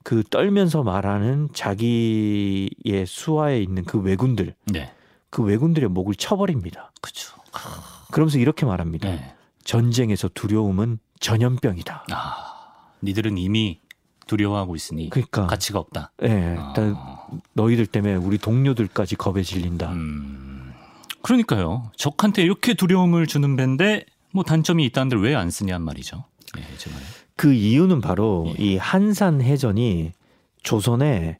그 0.03 0.23
떨면서 0.29 0.83
말하는 0.83 1.49
자기의 1.53 3.05
수하에 3.07 3.61
있는 3.61 3.85
그 3.85 3.97
왜군들, 3.99 4.55
네. 4.65 4.91
그 5.29 5.41
왜군들의 5.43 5.89
목을 5.89 6.15
쳐버립니다. 6.15 6.91
그렇죠. 7.01 7.35
그러면서 8.11 8.37
이렇게 8.37 8.65
말합니다. 8.65 9.09
네. 9.09 9.35
전쟁에서 9.63 10.29
두려움은 10.33 10.99
전염병이다. 11.19 12.05
아, 12.11 12.35
니들은 13.01 13.37
이미 13.37 13.79
두려워하고 14.27 14.75
있으니 14.75 15.09
그러니까, 15.09 15.47
가치가 15.47 15.79
없다. 15.79 16.11
예, 16.23 16.55
아. 16.57 16.73
다 16.73 17.37
너희들 17.53 17.85
때문에 17.87 18.15
우리 18.15 18.37
동료들까지 18.37 19.15
겁에 19.15 19.41
질린다. 19.43 19.91
음. 19.91 20.73
그러니까요. 21.21 21.91
적한테 21.95 22.43
이렇게 22.43 22.73
두려움을 22.73 23.27
주는 23.27 23.55
배인데 23.55 24.05
뭐 24.31 24.43
단점이 24.43 24.83
있다는데 24.85 25.15
왜 25.17 25.35
안 25.35 25.49
쓰냔 25.49 25.81
말이죠. 25.81 26.25
예, 26.57 26.77
제 26.77 26.89
말에. 26.91 27.03
그 27.35 27.53
이유는 27.53 28.01
바로 28.01 28.53
예. 28.59 28.63
이 28.63 28.77
한산 28.77 29.41
해전이 29.41 30.11
조선에 30.61 31.37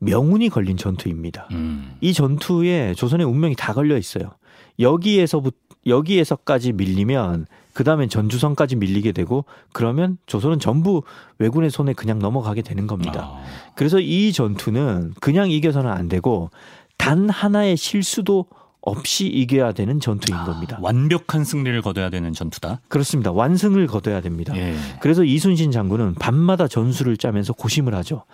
명운이 0.00 0.48
걸린 0.48 0.76
전투입니다. 0.76 1.48
음. 1.52 1.96
이 2.00 2.12
전투에 2.12 2.94
조선의 2.94 3.26
운명이 3.26 3.56
다 3.56 3.72
걸려 3.72 3.96
있어요. 3.96 4.32
여기에서부 4.78 5.50
여기에서까지 5.86 6.72
밀리면 6.72 7.46
그 7.72 7.84
다음엔 7.84 8.08
전주선까지 8.08 8.76
밀리게 8.76 9.12
되고 9.12 9.44
그러면 9.72 10.18
조선은 10.26 10.58
전부 10.58 11.02
왜군의 11.38 11.70
손에 11.70 11.92
그냥 11.92 12.18
넘어가게 12.18 12.62
되는 12.62 12.86
겁니다. 12.86 13.30
아, 13.34 13.44
그래서 13.74 14.00
이 14.00 14.32
전투는 14.32 15.14
그냥 15.20 15.50
이겨서는 15.50 15.90
안 15.90 16.08
되고 16.08 16.50
단 16.96 17.28
하나의 17.30 17.76
실수도 17.76 18.46
없이 18.88 19.26
이겨야 19.26 19.72
되는 19.72 20.00
전투인 20.00 20.44
겁니다. 20.44 20.78
완벽한 20.80 21.44
승리를 21.44 21.80
거둬야 21.82 22.10
되는 22.10 22.32
전투다. 22.32 22.80
그렇습니다. 22.88 23.30
완승을 23.32 23.86
거둬야 23.86 24.20
됩니다. 24.20 24.56
예. 24.56 24.74
그래서 25.00 25.24
이순신 25.24 25.70
장군은 25.70 26.14
밤마다 26.14 26.68
전술을 26.68 27.16
짜면서 27.16 27.52
고심을 27.52 27.94
하죠. 27.96 28.24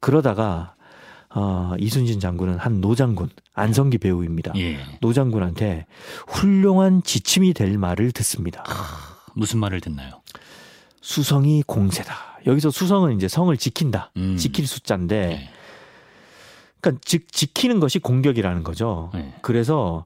그러다가 0.00 0.74
어, 1.34 1.72
이순신 1.78 2.20
장군은 2.20 2.58
한 2.58 2.80
노장군 2.80 3.30
안성기 3.54 3.98
배우입니다. 3.98 4.52
예. 4.56 4.78
노장군한테 5.00 5.86
훌륭한 6.28 7.02
지침이 7.02 7.54
될 7.54 7.78
말을 7.78 8.12
듣습니다. 8.12 8.64
무슨 9.34 9.58
말을 9.60 9.80
듣나요? 9.80 10.20
수성이 11.00 11.62
공세다. 11.66 12.14
여기서 12.46 12.70
수성은 12.70 13.16
이제 13.16 13.28
성을 13.28 13.56
지킨다. 13.56 14.10
음. 14.16 14.36
지킬 14.36 14.66
숫자인데, 14.66 15.26
네. 15.26 15.50
그러니까 16.82 17.00
즉 17.04 17.32
지키는 17.32 17.80
것이 17.80 18.00
공격이라는 18.00 18.64
거죠. 18.64 19.10
네. 19.14 19.32
그래서 19.40 20.04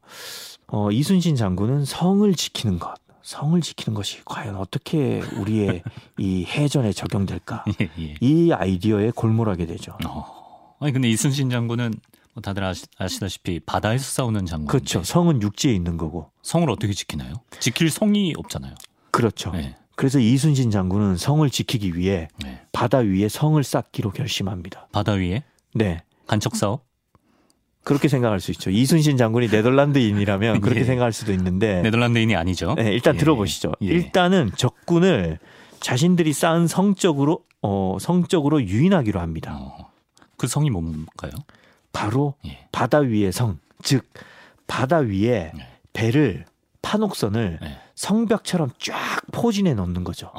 어, 0.68 0.90
이순신 0.90 1.34
장군은 1.34 1.84
성을 1.84 2.32
지키는 2.34 2.78
것, 2.78 2.94
성을 3.22 3.58
지키는 3.60 3.94
것이 3.94 4.20
과연 4.24 4.56
어떻게 4.56 5.22
우리의 5.38 5.82
이 6.18 6.44
해전에 6.44 6.92
적용될까? 6.92 7.64
예, 7.80 7.90
예. 7.98 8.14
이 8.20 8.52
아이디어에 8.52 9.10
골몰하게 9.12 9.66
되죠. 9.66 9.96
어. 10.06 10.76
아니 10.78 10.92
근데 10.92 11.08
이순신 11.08 11.48
장군은 11.48 11.94
뭐 12.34 12.42
다들 12.42 12.62
아시, 12.62 12.84
아시다시피 12.98 13.60
바다에서 13.60 14.04
싸우는 14.04 14.44
장군. 14.44 14.66
그렇죠. 14.66 15.02
성은 15.02 15.40
육지에 15.40 15.72
있는 15.72 15.96
거고. 15.96 16.30
성을 16.42 16.68
어떻게 16.68 16.92
지키나요? 16.92 17.32
지킬 17.58 17.90
성이 17.90 18.34
없잖아요. 18.36 18.74
그렇죠. 19.10 19.50
네. 19.52 19.74
그래서 19.94 20.18
이순신 20.18 20.70
장군은 20.70 21.16
성을 21.16 21.48
지키기 21.48 21.96
위해 21.96 22.28
네. 22.44 22.60
바다 22.72 22.98
위에 22.98 23.30
성을 23.30 23.62
쌓기로 23.64 24.10
결심합니다. 24.10 24.88
바다 24.92 25.12
위에 25.12 25.42
네. 25.72 26.02
간척 26.26 26.56
사업. 26.56 26.84
그렇게 27.84 28.08
생각할 28.08 28.40
수 28.40 28.50
있죠. 28.50 28.70
이순신 28.70 29.16
장군이 29.16 29.48
네덜란드인이라면 29.48 30.60
그렇게 30.60 30.80
예. 30.82 30.84
생각할 30.84 31.12
수도 31.12 31.32
있는데 31.32 31.82
네덜란드인이 31.82 32.34
아니죠. 32.34 32.74
네, 32.74 32.92
일단 32.92 33.14
예. 33.14 33.18
들어보시죠. 33.18 33.74
예. 33.82 33.86
일단은 33.86 34.50
적군을 34.56 35.38
자신들이 35.78 36.32
쌓은 36.32 36.66
성적으로 36.66 37.44
어, 37.62 37.96
성적으로 38.00 38.60
유인하기로 38.62 39.20
합니다. 39.20 39.56
어. 39.60 39.92
그 40.36 40.48
성이 40.48 40.68
뭔가요? 40.68 41.30
바로 41.92 42.34
예. 42.44 42.66
바다 42.72 42.98
위의 42.98 43.30
성, 43.30 43.58
즉 43.82 44.04
바다 44.66 44.98
위에 44.98 45.52
네. 45.54 45.68
배를 45.92 46.44
판옥선을 46.82 47.58
네. 47.62 47.78
성벽처럼 47.94 48.70
쫙 48.78 48.96
포진해 49.32 49.74
놓는 49.74 50.02
거죠. 50.04 50.32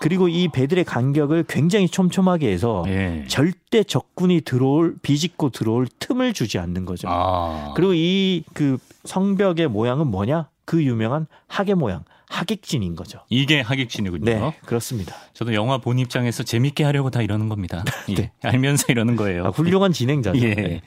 그리고 0.00 0.28
이 0.28 0.48
배들의 0.48 0.84
간격을 0.84 1.44
굉장히 1.48 1.88
촘촘하게 1.88 2.50
해서 2.50 2.84
예. 2.88 3.24
절대 3.28 3.82
적군이 3.82 4.42
들어올 4.42 4.96
비집고 5.02 5.50
들어올 5.50 5.86
틈을 5.98 6.32
주지 6.32 6.58
않는 6.58 6.84
거죠. 6.84 7.08
아. 7.10 7.72
그리고 7.76 7.92
이 7.94 8.42
그 8.52 8.78
성벽의 9.04 9.68
모양은 9.68 10.06
뭐냐? 10.08 10.48
그 10.64 10.82
유명한 10.82 11.26
하계 11.46 11.74
모양, 11.74 12.04
하객진인 12.34 12.96
거죠. 12.96 13.20
이게 13.28 13.60
하객진이군요. 13.60 14.24
네, 14.24 14.58
그렇습니다. 14.66 15.14
저도 15.34 15.54
영화 15.54 15.78
본 15.78 16.00
입장에서 16.00 16.42
재밌게 16.42 16.82
하려고 16.82 17.10
다 17.10 17.22
이러는 17.22 17.48
겁니다. 17.48 17.84
예. 18.10 18.14
네. 18.14 18.32
알면서 18.42 18.86
이러는 18.88 19.14
거예요. 19.14 19.46
아, 19.46 19.48
훌륭한 19.50 19.92
진행자죠. 19.92 20.40
예. 20.40 20.54
네. 20.54 20.80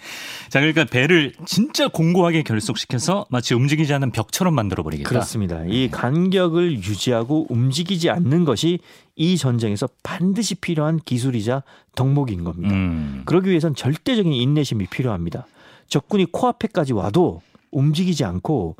자, 0.49 0.59
그러니까 0.59 0.83
배를 0.83 1.33
진짜 1.45 1.87
공고하게 1.87 2.43
결속시켜서 2.43 3.25
마치 3.29 3.53
움직이지 3.53 3.93
않는 3.93 4.11
벽처럼 4.11 4.55
만들어 4.55 4.83
버리겠다. 4.83 5.07
그렇습니다. 5.07 5.63
이 5.65 5.89
간격을 5.89 6.83
유지하고 6.83 7.47
움직이지 7.49 8.09
않는 8.09 8.43
것이 8.43 8.79
이 9.15 9.37
전쟁에서 9.37 9.87
반드시 10.03 10.55
필요한 10.55 10.99
기술이자 10.99 11.63
덕목인 11.95 12.43
겁니다. 12.43 12.75
음. 12.75 13.23
그러기 13.25 13.49
위해선 13.49 13.73
절대적인 13.73 14.33
인내심이 14.33 14.87
필요합니다. 14.87 15.47
적군이 15.87 16.25
코앞에까지 16.25 16.91
와도 16.91 17.41
움직이지 17.71 18.25
않고 18.25 18.75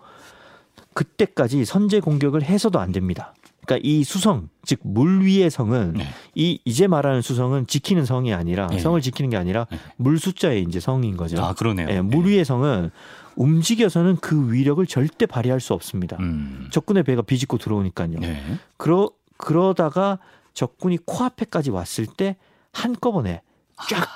그때까지 0.97 1.63
선제 1.63 1.99
공격을 1.99 2.41
해서도 2.41 2.79
안 2.79 2.91
됩니다. 2.91 3.35
그러니까 3.65 3.87
이 3.87 4.03
수성, 4.03 4.49
즉 4.65 4.79
물 4.81 5.23
위의 5.23 5.51
성은 5.51 5.93
네. 5.93 6.07
이 6.33 6.59
이제 6.65 6.87
말하는 6.87 7.21
수성은 7.21 7.67
지키는 7.67 8.03
성이 8.03 8.33
아니라 8.33 8.65
네. 8.65 8.79
성을 8.79 8.99
지키는 8.99 9.29
게 9.29 9.37
아니라 9.37 9.67
네. 9.69 9.77
물 9.97 10.17
숫자의 10.17 10.63
이제 10.63 10.79
성인 10.79 11.15
거죠. 11.15 11.39
아, 11.43 11.53
그러네요. 11.53 11.87
예, 11.91 12.01
물 12.01 12.25
위의 12.25 12.43
성은 12.45 12.89
움직여서는 13.35 14.17
그 14.21 14.51
위력을 14.51 14.83
절대 14.87 15.27
발휘할 15.27 15.59
수 15.59 15.73
없습니다. 15.75 16.17
음. 16.19 16.67
적군의 16.71 17.03
배가 17.03 17.21
비집고 17.21 17.59
들어오니까요. 17.59 18.17
네. 18.19 18.41
그러 18.77 19.11
그러다가 19.37 20.17
적군이 20.55 20.97
코앞에까지 21.05 21.69
왔을 21.69 22.07
때 22.07 22.37
한꺼번에 22.73 23.43
쫙 23.87 24.07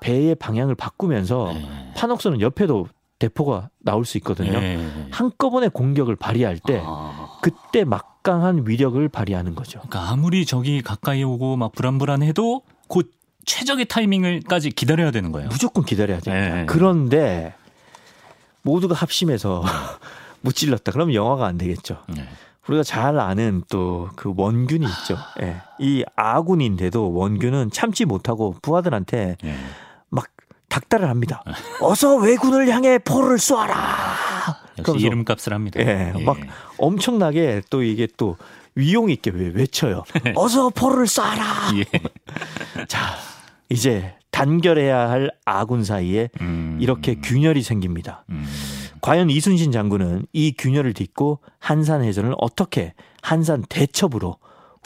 배의 0.00 0.36
방향을 0.36 0.76
바꾸면서 0.76 1.50
네. 1.54 1.92
판옥선은 1.96 2.40
옆에도 2.40 2.86
대포가 3.24 3.70
나올 3.80 4.04
수 4.04 4.18
있거든요. 4.18 4.58
네. 4.60 5.08
한꺼번에 5.10 5.68
공격을 5.68 6.16
발휘할 6.16 6.58
때 6.58 6.82
아. 6.84 7.38
그때 7.42 7.84
막강한 7.84 8.64
위력을 8.66 9.06
발휘하는 9.08 9.54
거죠. 9.54 9.80
그러니까 9.80 10.10
아무리 10.10 10.44
적이 10.44 10.82
가까이 10.82 11.22
오고 11.22 11.56
막 11.56 11.72
불안불안해도 11.72 12.62
곧 12.88 13.10
최적의 13.46 13.86
타이밍을까지 13.86 14.70
기다려야 14.70 15.10
되는 15.10 15.32
거예요. 15.32 15.48
무조건 15.48 15.84
기다려야 15.84 16.20
됩니다. 16.20 16.54
네. 16.54 16.66
그런데 16.66 17.54
모두가 18.62 18.94
합심해서 18.94 19.62
무찔렀다. 20.42 20.92
그러면 20.92 21.14
영화가 21.14 21.46
안 21.46 21.56
되겠죠. 21.58 21.98
네. 22.08 22.26
우리가 22.68 22.82
잘 22.82 23.18
아는 23.18 23.62
또 23.68 24.10
그 24.16 24.32
원균이 24.36 24.86
있죠. 24.86 25.18
예. 25.42 25.56
이 25.78 26.02
아군인데도 26.16 27.12
원균은 27.12 27.70
참지 27.72 28.04
못하고 28.06 28.54
부하들한테 28.62 29.36
네. 29.42 29.54
막 30.74 30.88
닥달을 30.88 31.08
합니다. 31.08 31.42
어서 31.80 32.16
왜군을 32.16 32.68
향해 32.68 32.98
포를 32.98 33.38
쏘아라. 33.38 33.76
역시 34.78 35.06
이름값을 35.06 35.52
합니다. 35.52 35.80
예, 35.80 36.12
막 36.24 36.36
엄청나게 36.78 37.62
또 37.70 37.82
이게 37.82 38.08
또 38.16 38.36
위용 38.74 39.08
있게 39.08 39.30
외- 39.30 39.50
외쳐요. 39.54 40.02
어서 40.34 40.70
포를 40.70 41.04
쏴라. 41.04 41.76
예. 41.78 42.84
자, 42.88 43.14
이제 43.68 44.14
단결해야 44.32 45.08
할 45.10 45.30
아군 45.44 45.84
사이에 45.84 46.28
음. 46.40 46.78
이렇게 46.80 47.14
균열이 47.14 47.62
생깁니다. 47.62 48.24
음. 48.30 48.44
과연 49.00 49.30
이순신 49.30 49.70
장군은 49.70 50.26
이 50.32 50.54
균열을 50.58 50.92
딛고 50.94 51.38
한산 51.60 52.02
해전을 52.02 52.34
어떻게 52.38 52.94
한산 53.22 53.62
대첩으로 53.68 54.38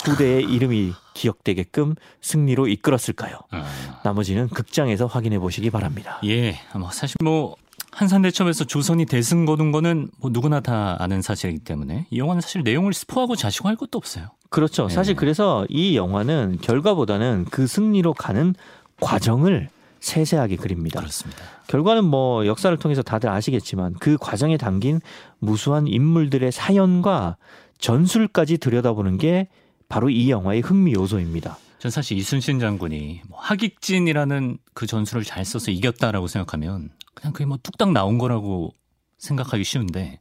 후대의 0.05 0.45
이름이 0.45 0.93
기억되게끔 1.15 1.95
승리로 2.21 2.69
이끌었을까요? 2.69 3.39
아. 3.51 3.65
나머지는 4.05 4.49
극장에서 4.49 5.07
확인해 5.07 5.39
보시기 5.39 5.71
바랍니다. 5.71 6.21
예, 6.25 6.61
뭐 6.75 6.91
사실 6.91 7.17
뭐 7.23 7.57
한산대첩에서 7.93 8.65
조선이 8.65 9.07
대승 9.07 9.45
거둔 9.45 9.73
거는 9.73 10.11
뭐 10.19 10.31
누구나 10.33 10.61
다 10.61 10.97
아는 11.01 11.21
사실이기 11.21 11.61
때문에 11.61 12.07
이 12.11 12.19
영화는 12.19 12.41
사실 12.41 12.63
내용을 12.63 12.93
스포하고 12.93 13.35
자시고 13.35 13.69
할 13.69 13.77
것도 13.77 13.99
없어요. 13.99 14.29
그렇죠. 14.51 14.87
네. 14.87 14.95
사실 14.95 15.17
그래서 15.17 15.67
이 15.69 15.97
영화는 15.97 16.59
결과보다는 16.61 17.47
그 17.51 17.67
승리로 17.67 18.15
가는 18.15 18.55
과정을 19.01 19.69
세세하게 20.01 20.57
그립니다. 20.57 21.01
그렇습니다. 21.01 21.43
결과는 21.67 22.05
뭐 22.05 22.47
역사를 22.47 22.77
통해서 22.77 23.03
다들 23.03 23.29
아시겠지만 23.29 23.95
그 23.99 24.17
과정에 24.19 24.57
담긴 24.57 25.01
무수한 25.39 25.87
인물들의 25.89 26.53
사연과 26.53 27.37
전술까지 27.79 28.59
들여다보는 28.59 29.19
게 29.19 29.49
바로 29.89 30.11
이 30.11 30.31
영화의 30.31 30.61
흥미 30.61 30.93
요소입니다. 30.93 31.59
전 31.79 31.91
사실 31.91 32.17
이순신 32.19 32.59
장군이 32.59 33.23
뭐 33.29 33.39
하객진이라는 33.41 34.59
그 34.75 34.87
전술을 34.87 35.25
잘 35.25 35.45
써서 35.45 35.71
이겼다라고 35.71 36.27
생각하면 36.27 36.91
그냥 37.15 37.33
그게 37.33 37.47
뭐 37.47 37.59
뚝딱 37.63 37.93
나온 37.93 38.19
거라고 38.19 38.75
생각하기 39.19 39.65
쉬운데 39.65 40.21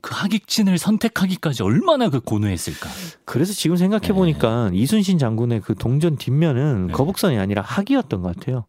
그 0.00 0.14
하객진을 0.14 0.78
선택하기까지 0.78 1.62
얼마나 1.64 2.08
그 2.08 2.20
고뇌했을까. 2.20 2.88
그래서 3.24 3.52
지금 3.52 3.76
생각해 3.76 4.12
보니까 4.12 4.70
이순신 4.72 5.18
장군의 5.18 5.60
그 5.60 5.74
동전 5.74 6.16
뒷면은 6.16 6.88
네. 6.88 6.92
거북선이 6.92 7.36
아니라 7.36 7.62
학이었던 7.62 8.22
것 8.22 8.36
같아요. 8.36 8.66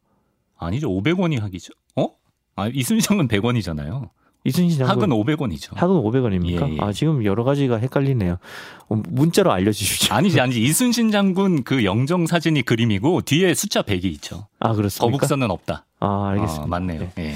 아니죠. 0.57 0.89
500원이 0.89 1.39
학이죠. 1.39 1.73
어? 1.95 2.07
아, 2.55 2.67
이순신 2.67 3.01
장군 3.01 3.27
100원이잖아요. 3.27 4.09
이순신 4.49 4.79
장군 4.79 5.12
학은 5.12 5.15
500원이죠. 5.15 5.75
학은 5.75 5.95
500원입니까? 5.95 6.69
예, 6.69 6.73
예. 6.73 6.77
아 6.79 6.91
지금 6.91 7.23
여러 7.25 7.43
가지가 7.43 7.77
헷갈리네요. 7.77 8.38
어, 8.89 8.95
문자로 9.07 9.51
알려주십시오. 9.51 10.13
아니지, 10.15 10.39
아니지. 10.41 10.62
이순신 10.62 11.12
장군 11.12 11.63
그 11.63 11.83
영정 11.85 12.27
사진이 12.27 12.63
그림이고 12.63 13.21
뒤에 13.21 13.53
숫자 13.53 13.81
100이 13.81 14.05
있죠. 14.05 14.47
아 14.59 14.73
그렇습니까? 14.73 15.12
거북선은 15.12 15.49
없다. 15.51 15.85
아 15.99 16.29
알겠습니다. 16.31 16.63
아, 16.63 16.67
맞네요. 16.67 16.99
네. 16.99 17.12
예. 17.19 17.35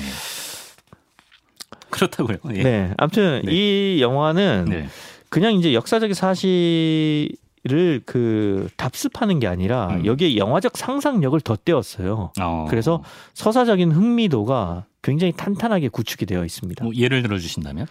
그렇다고요. 1.89 2.37
예. 2.55 2.63
네, 2.63 2.93
아무튼 2.97 3.41
네. 3.45 3.51
이 3.51 4.01
영화는 4.01 4.65
네. 4.67 4.87
그냥 5.29 5.53
이제 5.53 5.73
역사적인 5.73 6.13
사실 6.13 7.29
을그 7.71 8.67
답습하는 8.75 9.39
게 9.39 9.47
아니라 9.47 9.87
음. 9.87 10.05
여기에 10.05 10.37
영화적 10.37 10.77
상상력을 10.77 11.39
덧대었어요. 11.41 12.31
어. 12.39 12.65
그래서 12.69 13.03
서사적인 13.33 13.91
흥미도가 13.91 14.85
굉장히 15.01 15.33
탄탄하게 15.33 15.89
구축이 15.89 16.25
되어 16.25 16.43
있습니다. 16.43 16.83
뭐 16.83 16.93
예를 16.95 17.21
들어 17.21 17.37
주신다면? 17.37 17.87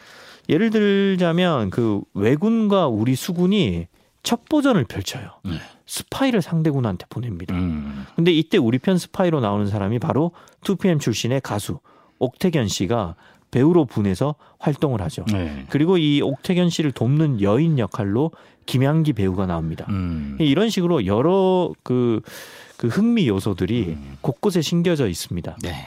예를 0.48 0.70
들자면 0.70 1.70
그 1.70 2.02
왜군과 2.14 2.88
우리 2.88 3.14
수군이 3.14 3.87
첩보전을 4.22 4.85
펼쳐요. 4.85 5.30
네. 5.44 5.52
스파이를 5.87 6.42
상대군한테 6.42 7.06
보냅니다. 7.08 7.54
음. 7.54 8.06
근데 8.14 8.32
이때 8.32 8.58
우리 8.58 8.78
편 8.78 8.98
스파이로 8.98 9.40
나오는 9.40 9.66
사람이 9.66 9.98
바로 9.98 10.32
2PM 10.62 11.00
출신의 11.00 11.40
가수 11.40 11.80
옥택연 12.18 12.68
씨가 12.68 13.16
배우로 13.52 13.84
분해서 13.84 14.34
활동을 14.58 15.00
하죠. 15.02 15.24
네. 15.30 15.66
그리고 15.68 15.98
이 15.98 16.20
옥택연 16.20 16.70
씨를 16.70 16.90
돕는 16.90 17.40
여인 17.40 17.78
역할로 17.78 18.32
김향기 18.66 19.12
배우가 19.12 19.46
나옵니다. 19.46 19.86
음. 19.90 20.36
이런 20.40 20.70
식으로 20.70 21.06
여러 21.06 21.72
그, 21.84 22.20
그 22.76 22.88
흥미 22.88 23.28
요소들이 23.28 23.84
음. 23.90 24.18
곳곳에 24.22 24.62
심겨져 24.62 25.06
있습니다. 25.06 25.58
네. 25.62 25.86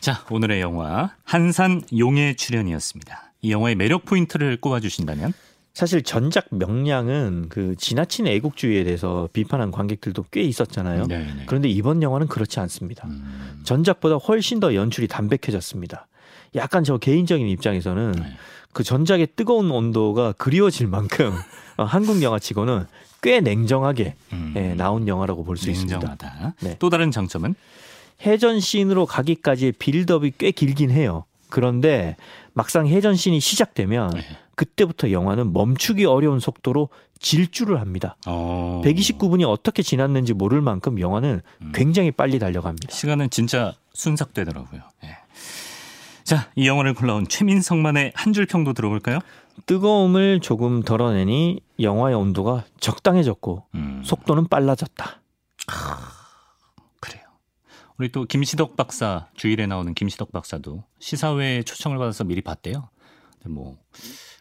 자, 0.00 0.24
오늘의 0.30 0.60
영화 0.60 1.14
한산 1.24 1.82
용의 1.96 2.36
출연이었습니다. 2.36 3.32
이 3.42 3.50
영화의 3.50 3.74
매력 3.74 4.04
포인트를 4.04 4.58
꼽아 4.58 4.80
주신다면? 4.80 5.32
사실 5.72 6.02
전작 6.02 6.46
명량은 6.52 7.46
그 7.48 7.74
지나친 7.76 8.28
애국주의에 8.28 8.84
대해서 8.84 9.28
비판한 9.32 9.72
관객들도 9.72 10.26
꽤 10.30 10.42
있었잖아요. 10.42 11.06
네, 11.08 11.18
네. 11.18 11.42
그런데 11.46 11.68
이번 11.68 12.00
영화는 12.02 12.28
그렇지 12.28 12.60
않습니다. 12.60 13.08
음. 13.08 13.60
전작보다 13.64 14.14
훨씬 14.14 14.60
더 14.60 14.76
연출이 14.76 15.08
담백해졌습니다. 15.08 16.06
약간 16.56 16.84
저 16.84 16.98
개인적인 16.98 17.46
입장에서는 17.48 18.12
네. 18.12 18.36
그 18.72 18.82
전작의 18.82 19.28
뜨거운 19.36 19.70
온도가 19.70 20.32
그리워질 20.32 20.86
만큼 20.86 21.32
어, 21.76 21.84
한국 21.84 22.22
영화치고는 22.22 22.86
꽤 23.22 23.40
냉정하게 23.40 24.14
음. 24.32 24.52
예, 24.56 24.74
나온 24.74 25.08
영화라고 25.08 25.44
볼 25.44 25.56
수 25.56 25.70
있습니다. 25.70 26.16
네. 26.60 26.76
또 26.78 26.90
다른 26.90 27.10
장점은 27.10 27.54
해전 28.24 28.60
씬으로 28.60 29.06
가기까지의 29.06 29.72
빌드업이 29.72 30.32
꽤 30.38 30.50
길긴 30.50 30.90
해요. 30.90 31.24
그런데 31.48 32.16
막상 32.52 32.86
해전 32.86 33.14
씬이 33.16 33.40
시작되면 33.40 34.10
네. 34.10 34.20
그때부터 34.56 35.10
영화는 35.10 35.52
멈추기 35.52 36.04
어려운 36.04 36.38
속도로 36.38 36.88
질주를 37.18 37.80
합니다. 37.80 38.16
어. 38.26 38.82
129분이 38.84 39.48
어떻게 39.48 39.82
지났는지 39.82 40.32
모를 40.34 40.60
만큼 40.60 41.00
영화는 41.00 41.40
음. 41.62 41.72
굉장히 41.74 42.10
빨리 42.10 42.38
달려갑니다. 42.38 42.92
시간은 42.94 43.30
진짜 43.30 43.74
순삭되더라고요. 43.94 44.82
예. 45.04 45.16
자, 46.24 46.50
이 46.56 46.66
영화를 46.66 46.94
골라온 46.94 47.26
최민성만의 47.28 48.12
한 48.14 48.32
줄 48.32 48.46
평도 48.46 48.72
들어볼까요? 48.72 49.18
뜨거움을 49.66 50.40
조금 50.40 50.82
덜어내니 50.82 51.60
영화의 51.80 52.16
온도가 52.16 52.64
적당해졌고 52.80 53.64
음. 53.74 54.02
속도는 54.04 54.48
빨라졌다. 54.48 55.20
그래요. 57.00 57.24
우리 57.98 58.10
또 58.10 58.24
김시덕 58.24 58.76
박사 58.76 59.28
주일에 59.34 59.66
나오는 59.66 59.92
김시덕 59.94 60.32
박사도 60.32 60.84
시사회에 60.98 61.62
초청을 61.62 61.98
받아서 61.98 62.24
미리 62.24 62.40
봤대요. 62.40 62.88
근데 63.42 63.54
뭐 63.54 63.76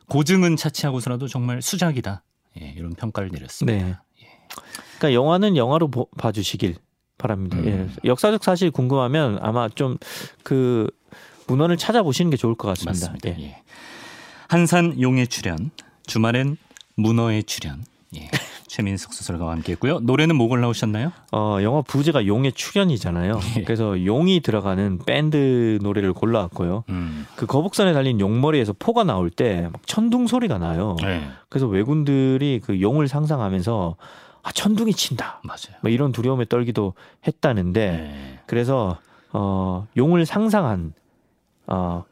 고증은 0.07 0.55
차치하고서라도 0.55 1.27
정말 1.27 1.61
수작이다. 1.61 2.23
예, 2.61 2.73
이런 2.77 2.93
평가를 2.93 3.29
내렸습니다. 3.31 3.85
네. 3.85 3.95
그러니까 4.97 5.13
영화는 5.13 5.57
영화로 5.57 5.89
보- 5.89 6.09
봐주시길 6.17 6.75
바랍니다. 7.17 7.57
음. 7.57 7.65
예. 7.67 8.09
역사적 8.09 8.43
사실 8.43 8.71
궁금하면 8.71 9.37
아마 9.41 9.69
좀 9.69 9.97
그 10.43 10.89
문헌을 11.47 11.77
찾아보시는 11.77 12.31
게 12.31 12.37
좋을 12.37 12.55
것 12.55 12.67
같습니다. 12.69 13.11
맞습니다. 13.11 13.29
예. 13.39 13.43
예. 13.47 13.61
한산 14.47 14.99
용의 15.01 15.27
출연, 15.27 15.71
주말엔 16.05 16.57
문어의 16.95 17.43
출연. 17.43 17.83
예. 18.15 18.29
최민석 18.67 19.13
소설가와 19.13 19.51
함께했고요. 19.51 19.99
노래는 19.99 20.35
뭐 20.35 20.47
골라오셨나요? 20.47 21.11
어, 21.31 21.57
영화 21.61 21.83
부제가 21.83 22.25
용의 22.25 22.53
출연이잖아요. 22.53 23.39
예. 23.57 23.63
그래서 23.63 24.03
용이 24.03 24.39
들어가는 24.39 24.99
밴드 25.05 25.77
노래를 25.81 26.13
골라왔고요. 26.13 26.83
음. 26.89 27.27
그 27.35 27.45
거북선에 27.45 27.93
달린 27.93 28.19
용머리에서 28.19 28.73
포가 28.79 29.03
나올 29.03 29.29
때막 29.29 29.85
천둥 29.85 30.25
소리가 30.25 30.57
나요. 30.57 30.95
네, 31.03 31.23
그래서 31.49 31.67
외군들이 31.67 32.61
그 32.63 32.81
용을 32.81 33.07
상상하면서 33.07 33.95
아 34.41 34.51
천둥이 34.51 34.93
친다. 34.93 35.39
맞아요. 35.43 35.79
뭐 35.81 35.91
이런 35.91 36.11
두려움에 36.11 36.45
떨기도 36.45 36.95
했다는데 37.27 37.91
네. 37.91 38.39
그래서 38.47 38.97
어 39.33 39.87
용을 39.95 40.25
상상한 40.25 40.93
어 41.67 42.03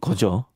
거죠. 0.00 0.46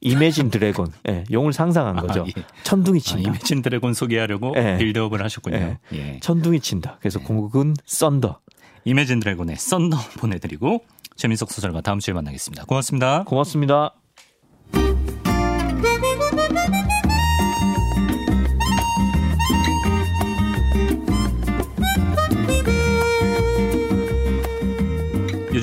Imagine 0.00 0.50
Dragon. 0.50 0.92
예, 1.08 1.24
용을 1.32 1.52
상상한 1.52 1.96
거죠. 1.96 2.22
아, 2.22 2.26
예. 2.26 2.32
천둥이 2.62 2.98
아, 2.98 3.02
친다. 3.02 3.30
Imagine 3.30 3.62
Dragon 3.62 3.94
소개하려고 3.94 4.52
예. 4.56 4.76
build-up을 4.78 5.22
하셨군요. 5.24 5.56
예. 5.56 5.78
예. 5.92 6.20
천둥이 6.20 6.60
친다. 6.60 6.98
그래서 7.00 7.18
네. 7.18 7.24
끝곡은 7.24 7.74
Thunder. 7.86 8.40
Imagine 8.84 9.20
Dragon의 9.20 9.56
Thunder 9.56 9.96
보내드리고 10.18 10.84
최민석 11.16 11.50
소설가 11.50 11.80
다음 11.80 12.00
주에 12.00 12.12
만나겠습니다. 12.12 12.66
고맙습니다. 12.66 13.24
고맙습니다. 13.24 13.94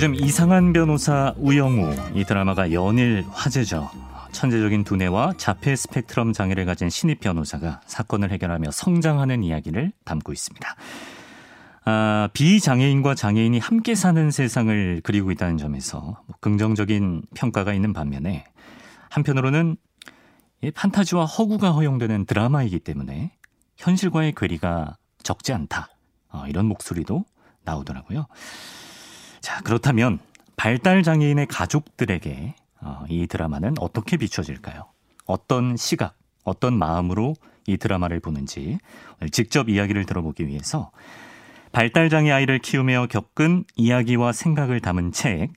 요즘 0.01 0.15
이상한 0.15 0.73
변호사 0.73 1.31
우영우 1.37 1.93
이 2.15 2.25
드라마가 2.25 2.71
연일 2.71 3.23
화제죠. 3.29 3.87
천재적인 4.31 4.83
두뇌와 4.83 5.33
자폐 5.37 5.75
스펙트럼 5.75 6.33
장애를 6.33 6.65
가진 6.65 6.89
신입 6.89 7.19
변호사가 7.19 7.81
사건을 7.85 8.31
해결하며 8.31 8.71
성장하는 8.71 9.43
이야기를 9.43 9.91
담고 10.03 10.33
있습니다. 10.33 10.75
아, 11.85 12.29
비장애인과 12.33 13.13
장애인이 13.13 13.59
함께 13.59 13.93
사는 13.93 14.31
세상을 14.31 15.01
그리고 15.03 15.29
있다는 15.29 15.59
점에서 15.59 16.23
뭐 16.25 16.35
긍정적인 16.39 17.21
평가가 17.35 17.71
있는 17.71 17.93
반면에 17.93 18.45
한편으로는 19.11 19.77
이 20.63 20.71
판타지와 20.71 21.25
허구가 21.25 21.73
허용되는 21.73 22.25
드라마이기 22.25 22.79
때문에 22.79 23.33
현실과의 23.77 24.33
괴리가 24.35 24.97
적지 25.21 25.53
않다. 25.53 25.89
어, 26.29 26.45
이런 26.47 26.65
목소리도 26.65 27.23
나오더라고요. 27.65 28.25
자, 29.41 29.61
그렇다면 29.61 30.19
발달 30.55 31.03
장애인의 31.03 31.47
가족들에게 31.47 32.55
어, 32.81 33.05
이 33.09 33.27
드라마는 33.27 33.75
어떻게 33.79 34.17
비춰질까요? 34.17 34.85
어떤 35.25 35.75
시각, 35.77 36.15
어떤 36.43 36.77
마음으로 36.77 37.35
이 37.67 37.77
드라마를 37.77 38.19
보는지 38.19 38.79
직접 39.31 39.69
이야기를 39.69 40.05
들어보기 40.05 40.47
위해서 40.47 40.91
발달 41.71 42.09
장애 42.09 42.31
아이를 42.31 42.59
키우며 42.59 43.07
겪은 43.09 43.65
이야기와 43.75 44.33
생각을 44.33 44.79
담은 44.79 45.11
책 45.11 45.49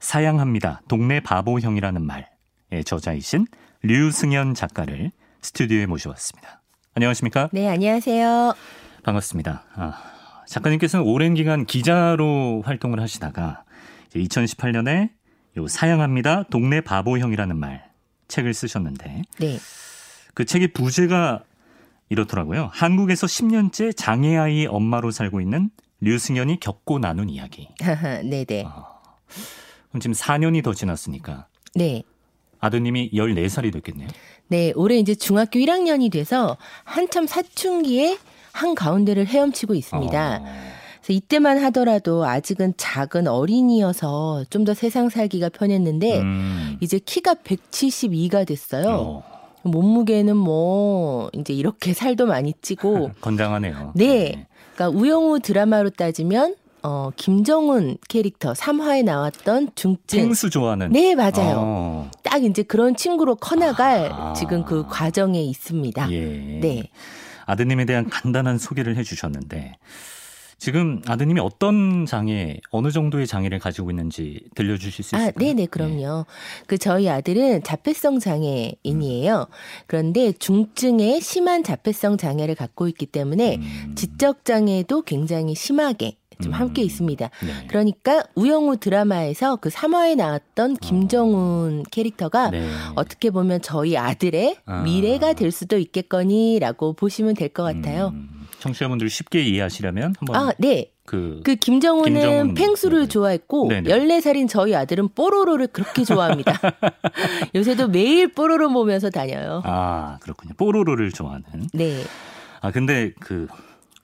사양합니다. 0.00 0.80
동네 0.88 1.20
바보형이라는 1.20 2.04
말의 2.04 2.84
저자이신 2.84 3.46
류승현 3.82 4.54
작가를 4.54 5.12
스튜디오에 5.42 5.86
모셔왔습니다. 5.86 6.62
안녕하십니까? 6.94 7.50
네, 7.52 7.68
안녕하세요. 7.68 8.54
반갑습니다. 9.04 9.64
아, 9.74 10.02
작가님께서는 10.50 11.06
오랜 11.06 11.34
기간 11.34 11.64
기자로 11.64 12.62
활동을 12.64 13.00
하시다가 13.00 13.62
2018년에 14.14 15.10
요 15.56 15.68
사양합니다. 15.68 16.44
동네 16.50 16.80
바보형이라는 16.80 17.56
말 17.56 17.88
책을 18.26 18.52
쓰셨는데 18.52 19.22
네. 19.38 19.58
그 20.34 20.44
책의 20.44 20.72
부제가 20.72 21.44
이렇더라고요. 22.08 22.68
한국에서 22.72 23.28
10년째 23.28 23.96
장애 23.96 24.36
아이 24.36 24.66
엄마로 24.66 25.12
살고 25.12 25.40
있는 25.40 25.70
류승현이 26.00 26.58
겪고 26.58 26.98
나눈 26.98 27.28
이야기. 27.28 27.68
네, 28.24 28.44
네. 28.44 28.64
아, 28.66 28.98
그럼 29.90 30.00
지금 30.00 30.14
4년이 30.14 30.64
더 30.64 30.74
지났으니까 30.74 31.46
네. 31.76 32.02
아드님이 32.58 33.12
14살이 33.12 33.72
됐겠네요. 33.72 34.08
네, 34.48 34.72
올해 34.74 34.98
이제 34.98 35.14
중학교 35.14 35.60
1학년이 35.60 36.10
돼서 36.10 36.56
한참 36.82 37.28
사춘기에 37.28 38.18
한 38.52 38.74
가운데를 38.74 39.26
헤엄치고 39.26 39.74
있습니다. 39.74 40.40
어, 40.42 40.44
그래서 41.02 41.12
이때만 41.14 41.58
하더라도 41.64 42.24
아직은 42.26 42.74
작은 42.76 43.26
어린이여서 43.28 44.44
좀 44.50 44.64
더 44.64 44.74
세상 44.74 45.08
살기가 45.08 45.48
편했는데 45.48 46.18
음, 46.20 46.76
이제 46.80 46.98
키가 46.98 47.34
172가 47.34 48.46
됐어요. 48.46 48.88
어, 48.90 49.22
몸무게는 49.62 50.36
뭐 50.36 51.30
이제 51.32 51.52
이렇게 51.52 51.92
살도 51.94 52.26
많이 52.26 52.52
찌고 52.60 53.10
건장하네요. 53.20 53.92
네. 53.94 54.46
그러니까 54.74 54.98
우영우 54.98 55.40
드라마로 55.40 55.90
따지면 55.90 56.54
어 56.82 57.10
김정은 57.16 57.98
캐릭터 58.08 58.54
3화에 58.54 59.04
나왔던 59.04 59.70
중증 59.74 60.28
펭수 60.28 60.48
좋아하는. 60.48 60.90
네, 60.92 61.14
맞아요. 61.14 61.56
어, 61.58 62.10
딱 62.22 62.42
이제 62.42 62.62
그런 62.62 62.96
친구로 62.96 63.34
커 63.36 63.54
나갈 63.54 64.10
아. 64.12 64.32
지금 64.34 64.64
그 64.64 64.86
과정에 64.88 65.42
있습니다. 65.42 66.10
예. 66.10 66.20
네. 66.60 66.90
아드님에 67.50 67.84
대한 67.84 68.08
간단한 68.08 68.58
소개를 68.58 68.96
해주셨는데 68.96 69.74
지금 70.60 71.00
아드님이 71.06 71.40
어떤 71.40 72.04
장애, 72.04 72.60
어느 72.70 72.90
정도의 72.90 73.26
장애를 73.26 73.58
가지고 73.58 73.90
있는지 73.90 74.44
들려주실 74.54 75.04
수 75.04 75.16
아, 75.16 75.20
있을까요? 75.20 75.46
네네, 75.46 75.66
그럼요. 75.66 76.26
그 76.66 76.76
저희 76.76 77.08
아들은 77.08 77.62
자폐성 77.62 78.18
장애인이에요. 78.18 79.46
그런데 79.86 80.32
중증의 80.32 81.22
심한 81.22 81.64
자폐성 81.64 82.18
장애를 82.18 82.56
갖고 82.56 82.88
있기 82.88 83.06
때문에 83.06 83.56
음, 83.56 83.94
지적 83.96 84.44
장애도 84.44 85.02
굉장히 85.02 85.54
심하게 85.54 86.19
좀 86.40 86.52
음. 86.52 86.58
함께 86.58 86.82
있습니다. 86.82 87.30
네. 87.44 87.66
그러니까 87.68 88.22
우영우 88.34 88.78
드라마에서 88.78 89.56
그 89.56 89.68
3화에 89.68 90.16
나왔던 90.16 90.76
김정훈 90.76 91.84
캐릭터가 91.90 92.50
네. 92.50 92.68
어떻게 92.94 93.30
보면 93.30 93.60
저희 93.62 93.96
아들의 93.96 94.56
아. 94.66 94.82
미래가 94.82 95.32
될 95.34 95.50
수도 95.50 95.78
있겠거니라고 95.78 96.92
보시면 96.94 97.34
될 97.34 97.50
것 97.50 97.64
같아요. 97.64 98.12
음, 98.14 98.46
청취자분들이 98.60 99.10
쉽게 99.10 99.42
이해하시려면 99.42 100.14
한번 100.18 100.36
아, 100.36 100.52
네. 100.58 100.92
그, 101.04 101.40
그 101.42 101.56
김정은은 101.56 102.12
김정은, 102.12 102.54
팽수를 102.54 102.98
네네. 103.00 103.08
좋아했고 103.08 103.68
네네. 103.68 103.90
14살인 103.90 104.48
저희 104.48 104.76
아들은 104.76 105.08
뽀로로를 105.16 105.66
그렇게 105.68 106.04
좋아합니다. 106.04 106.52
요새도 107.56 107.88
매일 107.88 108.32
뽀로로 108.32 108.72
보면서 108.72 109.10
다녀요. 109.10 109.62
아, 109.64 110.18
그렇군요. 110.22 110.54
뽀로로를 110.56 111.10
좋아하는. 111.10 111.44
네. 111.72 112.02
아, 112.60 112.70
근데 112.70 113.12
그 113.18 113.48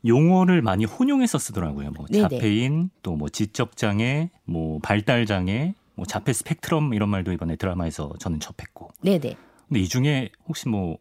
용어를 0.06 0.62
많이 0.62 0.84
혼용해서 0.84 1.38
쓰더라고요. 1.38 1.90
뭐. 1.92 2.06
자폐인, 2.06 2.90
또 3.02 3.16
뭐 3.16 3.28
지적 3.28 3.76
장애, 3.76 4.30
뭐 4.44 4.78
발달 4.82 5.26
장애, 5.26 5.74
뭐 5.94 6.04
자폐 6.06 6.32
스펙트럼 6.32 6.94
이런 6.94 7.08
말도 7.08 7.32
이번에 7.32 7.56
드라마에서 7.56 8.12
저는 8.18 8.40
접했고. 8.40 8.90
네네. 9.02 9.36
근데 9.68 9.80
이 9.80 9.88
중에 9.88 10.30
혹시 10.48 10.68
뭐 10.68 10.98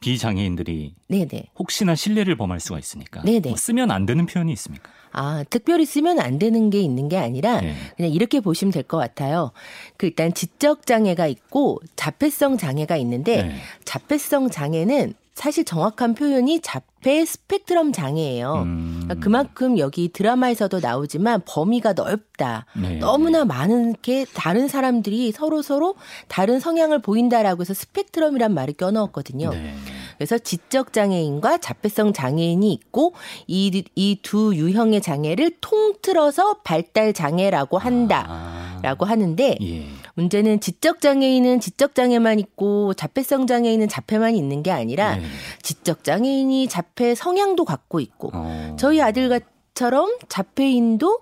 비장애인들이 0.00 0.94
네네. 1.08 1.46
혹시나 1.58 1.94
신뢰를 1.94 2.36
범할 2.36 2.60
수가 2.60 2.78
있으니까 2.78 3.22
네네. 3.22 3.48
뭐 3.48 3.56
쓰면 3.56 3.90
안 3.90 4.06
되는 4.06 4.26
표현이 4.26 4.52
있습니까? 4.52 4.90
아, 5.12 5.42
특별히 5.48 5.86
쓰면 5.86 6.20
안 6.20 6.38
되는 6.38 6.68
게 6.68 6.80
있는 6.80 7.08
게 7.08 7.16
아니라 7.16 7.60
네. 7.62 7.74
그냥 7.96 8.12
이렇게 8.12 8.40
보시면 8.40 8.72
될 8.72 8.82
것 8.82 8.98
같아요. 8.98 9.52
그 9.96 10.06
일단 10.06 10.32
지적 10.34 10.86
장애가 10.86 11.26
있고 11.28 11.80
자폐성 11.96 12.58
장애가 12.58 12.96
있는데 12.98 13.42
네. 13.42 13.56
자폐성 13.84 14.50
장애는 14.50 15.14
사실 15.36 15.64
정확한 15.66 16.14
표현이 16.14 16.60
자폐 16.62 17.22
스펙트럼 17.26 17.92
장애예요. 17.92 18.62
음. 18.64 19.00
그러니까 19.04 19.22
그만큼 19.22 19.78
여기 19.78 20.08
드라마에서도 20.08 20.80
나오지만 20.80 21.42
범위가 21.46 21.92
넓다. 21.92 22.64
네. 22.74 22.96
너무나 22.96 23.44
많은 23.44 23.94
게 24.00 24.24
다른 24.34 24.66
사람들이 24.66 25.32
서로 25.32 25.60
서로 25.60 25.94
다른 26.26 26.58
성향을 26.58 27.02
보인다라고 27.02 27.60
해서 27.60 27.74
스펙트럼이란 27.74 28.54
말을 28.54 28.74
껴넣었거든요. 28.74 29.50
네. 29.50 29.74
그래서 30.16 30.38
지적 30.38 30.94
장애인과 30.94 31.58
자폐성 31.58 32.14
장애인이 32.14 32.72
있고 32.72 33.12
이 33.46 33.84
이 33.94 34.16
두 34.22 34.56
유형의 34.56 35.02
장애를 35.02 35.58
통틀어서 35.60 36.62
발달 36.64 37.12
장애라고 37.12 37.76
한다라고 37.76 39.04
아. 39.04 39.08
하는데 39.10 39.58
예. 39.60 39.86
문제는 40.16 40.60
지적 40.60 41.00
장애인은 41.00 41.60
지적 41.60 41.94
장애만 41.94 42.40
있고 42.40 42.94
자폐성 42.94 43.46
장애인은 43.46 43.88
자폐만 43.88 44.34
있는 44.34 44.62
게 44.62 44.70
아니라 44.70 45.16
네. 45.16 45.24
지적 45.62 46.04
장애인이 46.04 46.68
자폐 46.68 47.14
성향도 47.14 47.64
갖고 47.64 48.00
있고 48.00 48.30
어. 48.32 48.76
저희 48.78 49.00
아들처럼 49.00 50.16
자폐인도 50.28 51.20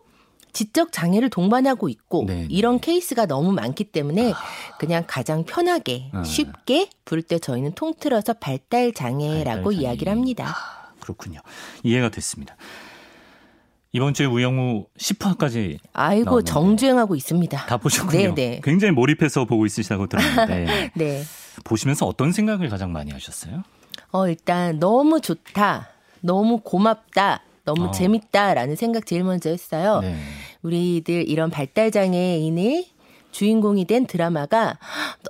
지적 0.53 0.93
장애를 0.93 1.29
동반하고 1.31 1.89
있고 1.89 2.25
네, 2.29 2.43
네. 2.43 2.47
이런 2.49 2.79
케이스가 2.79 3.27
너무 3.27 3.51
많기 3.51 3.83
때문에 3.83 4.33
그냥 4.79 5.03
가장 5.09 5.45
편하게 5.45 6.11
아. 6.13 6.23
쉽게 6.23 6.89
부를 7.05 7.25
때 7.25 7.41
저희는 7.41 7.73
통틀어서 7.73 8.35
발달 8.35 8.93
장애라고 8.93 9.45
발달 9.45 9.65
장애. 9.65 9.77
이야기를 9.83 10.13
합니다. 10.13 10.55
아, 10.57 10.93
그렇군요. 11.01 11.41
이해가 11.83 12.11
됐습니다. 12.11 12.57
이번 13.95 14.13
주에 14.13 14.27
우영우 14.27 14.87
10화까지 14.99 15.79
아이고 15.93 16.25
나왔는데. 16.25 16.51
정주행하고 16.51 17.15
있습니다. 17.15 17.67
다 17.67 17.77
보셨군요. 17.77 18.35
네, 18.35 18.35
네. 18.35 18.61
굉장히 18.65 18.93
몰입해서 18.93 19.45
보고 19.45 19.65
있으시다고 19.67 20.09
들었는데 20.09 20.91
네. 20.99 21.23
보시면서 21.63 22.05
어떤 22.05 22.33
생각을 22.33 22.69
가장 22.69 22.91
많이 22.93 23.13
하셨어요? 23.13 23.63
어 24.11 24.29
일단 24.29 24.81
너무 24.81 25.21
좋다. 25.21 25.91
너무 26.21 26.59
고맙다. 26.59 27.43
너무 27.65 27.85
어. 27.85 27.91
재밌다라는 27.93 28.75
생각 28.75 29.07
제일 29.07 29.23
먼저 29.23 29.49
했어요. 29.49 30.01
네. 30.01 30.17
우리들 30.63 31.29
이런 31.29 31.51
발달 31.51 31.93
장애인의 31.93 32.89
주인공이 33.31 33.85
된 33.85 34.07
드라마가 34.07 34.77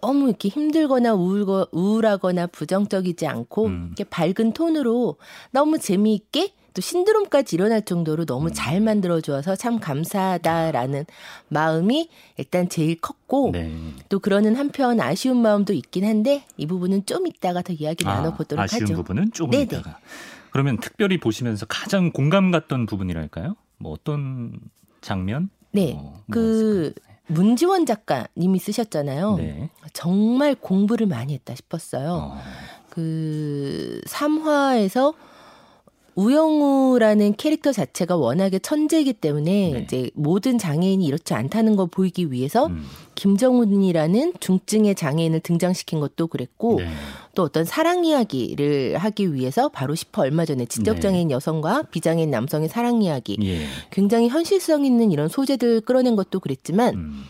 너무 0.00 0.29
이렇게 0.29 0.48
힘들거나 0.48 1.12
우울거, 1.14 1.68
우울하거나 1.70 2.46
부정적이지 2.46 3.27
않고 3.27 3.66
음. 3.66 3.92
이렇게 3.96 4.05
밝은 4.05 4.53
톤으로 4.55 5.16
너무 5.50 5.79
재미있게 5.79 6.55
또 6.74 6.80
신드롬까지 6.80 7.54
일어날 7.54 7.82
정도로 7.82 8.26
너무 8.26 8.48
음. 8.48 8.52
잘 8.52 8.80
만들어줘서 8.80 9.54
참 9.56 9.78
감사하다라는 9.78 11.06
마음이 11.48 12.10
일단 12.37 12.68
제일 12.68 13.00
컸고 13.00 13.52
네. 13.52 13.72
또 14.08 14.18
그러는 14.18 14.56
한편 14.56 15.00
아쉬운 15.00 15.40
마음도 15.40 15.72
있긴 15.72 16.04
한데 16.04 16.44
이 16.56 16.66
부분은 16.66 17.06
좀 17.06 17.26
이따가 17.28 17.62
더 17.62 17.72
이야기 17.72 18.04
나눠보도록 18.04 18.60
아, 18.60 18.64
아쉬운 18.64 18.82
하죠. 18.82 18.96
부분은 18.96 19.30
조금 19.32 19.52
네네. 19.52 19.62
이따가. 19.62 19.98
그러면 20.50 20.78
특별히 20.78 21.18
보시면서 21.18 21.66
가장 21.66 22.10
공감 22.10 22.50
갔던 22.50 22.87
부분이랄까요? 22.87 23.54
뭐 23.78 23.92
어떤 23.92 24.58
장면? 25.00 25.50
네, 25.70 25.94
어, 25.96 26.22
그 26.30 26.92
문지원 27.26 27.87
작가님이 27.87 28.58
쓰셨잖아요. 28.58 29.37
네. 29.37 29.70
정말 29.92 30.54
공부를 30.54 31.06
많이 31.06 31.34
했다 31.34 31.54
싶었어요. 31.54 32.34
어. 32.34 32.40
그 32.90 34.00
3화에서 34.06 35.14
우영우라는 36.14 37.35
캐릭터 37.37 37.72
자체가 37.72 38.16
워낙에 38.16 38.59
천재이기 38.59 39.14
때문에 39.14 39.70
네. 39.72 39.79
이제 39.81 40.11
모든 40.14 40.59
장애인이 40.59 41.05
이렇지 41.05 41.35
않다는 41.35 41.77
걸 41.77 41.88
보이기 41.88 42.31
위해서 42.31 42.66
음. 42.66 42.85
김정훈이라는 43.14 44.35
중증의 44.40 44.94
장애인을 44.94 45.40
등장시킨 45.40 46.00
것도 46.00 46.29
그랬고 46.29 46.81
네. 46.81 46.88
또 47.35 47.42
어떤 47.42 47.64
사랑 47.64 48.05
이야기를 48.05 48.96
하기 48.98 49.35
위해서 49.35 49.68
바로 49.68 49.94
10화 49.94 50.20
얼마 50.20 50.44
전에 50.44 50.66
지적 50.66 51.00
장애인 51.00 51.31
여성과 51.31 51.85
비장애인 51.90 52.31
남성의 52.31 52.68
사랑 52.68 53.03
이야기 53.03 53.37
예. 53.42 53.66
굉장히 53.90 54.29
현실성 54.29 54.85
있는 54.85 55.11
이런 55.11 55.29
소재들 55.29 55.81
끌어낸 55.81 56.16
것도 56.16 56.40
그랬지만 56.40 56.94
음. 56.94 57.24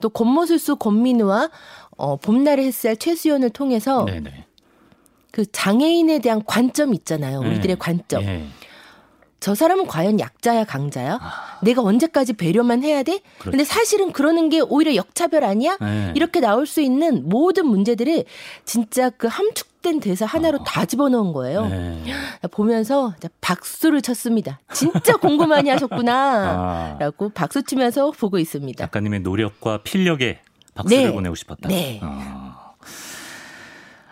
또 0.00 0.08
권모술수 0.08 0.76
권민우와 0.76 1.50
어, 1.96 2.16
봄날의 2.16 2.66
햇살 2.66 2.96
최수연을 2.96 3.50
통해서 3.50 4.04
네, 4.04 4.20
네. 4.20 4.44
그 5.34 5.44
장애인에 5.50 6.20
대한 6.20 6.44
관점 6.46 6.94
있잖아요. 6.94 7.42
네. 7.42 7.48
우리들의 7.48 7.76
관점. 7.80 8.22
예. 8.22 8.46
저 9.40 9.56
사람은 9.56 9.88
과연 9.88 10.20
약자야 10.20 10.62
강자야? 10.62 11.18
아. 11.20 11.58
내가 11.60 11.82
언제까지 11.82 12.34
배려만 12.34 12.84
해야 12.84 13.02
돼? 13.02 13.18
그렇죠. 13.38 13.50
근데 13.50 13.64
사실은 13.64 14.12
그러는 14.12 14.48
게 14.48 14.60
오히려 14.60 14.94
역차별 14.94 15.42
아니야? 15.42 15.76
네. 15.80 16.12
이렇게 16.14 16.38
나올 16.38 16.68
수 16.68 16.80
있는 16.80 17.28
모든 17.28 17.66
문제들을 17.66 18.26
진짜 18.64 19.10
그 19.10 19.26
함축된 19.26 19.98
대사 19.98 20.24
하나로 20.24 20.62
다 20.62 20.84
집어넣은 20.84 21.32
거예요. 21.32 21.64
아. 21.64 21.68
네. 21.68 22.12
보면서 22.52 23.12
박수를 23.40 24.02
쳤습니다. 24.02 24.60
진짜 24.72 25.16
공부 25.16 25.48
많이 25.48 25.68
하셨구나. 25.68 26.14
아, 26.14 26.96
라고 27.00 27.28
박수 27.30 27.64
치면서 27.64 28.12
보고 28.12 28.38
있습니다. 28.38 28.84
작가님의 28.84 29.20
노력과 29.22 29.78
필력에 29.82 30.38
박수를 30.76 31.02
네. 31.06 31.12
보내고 31.12 31.34
싶었다. 31.34 31.68
네. 31.68 31.98
어. 32.04 32.43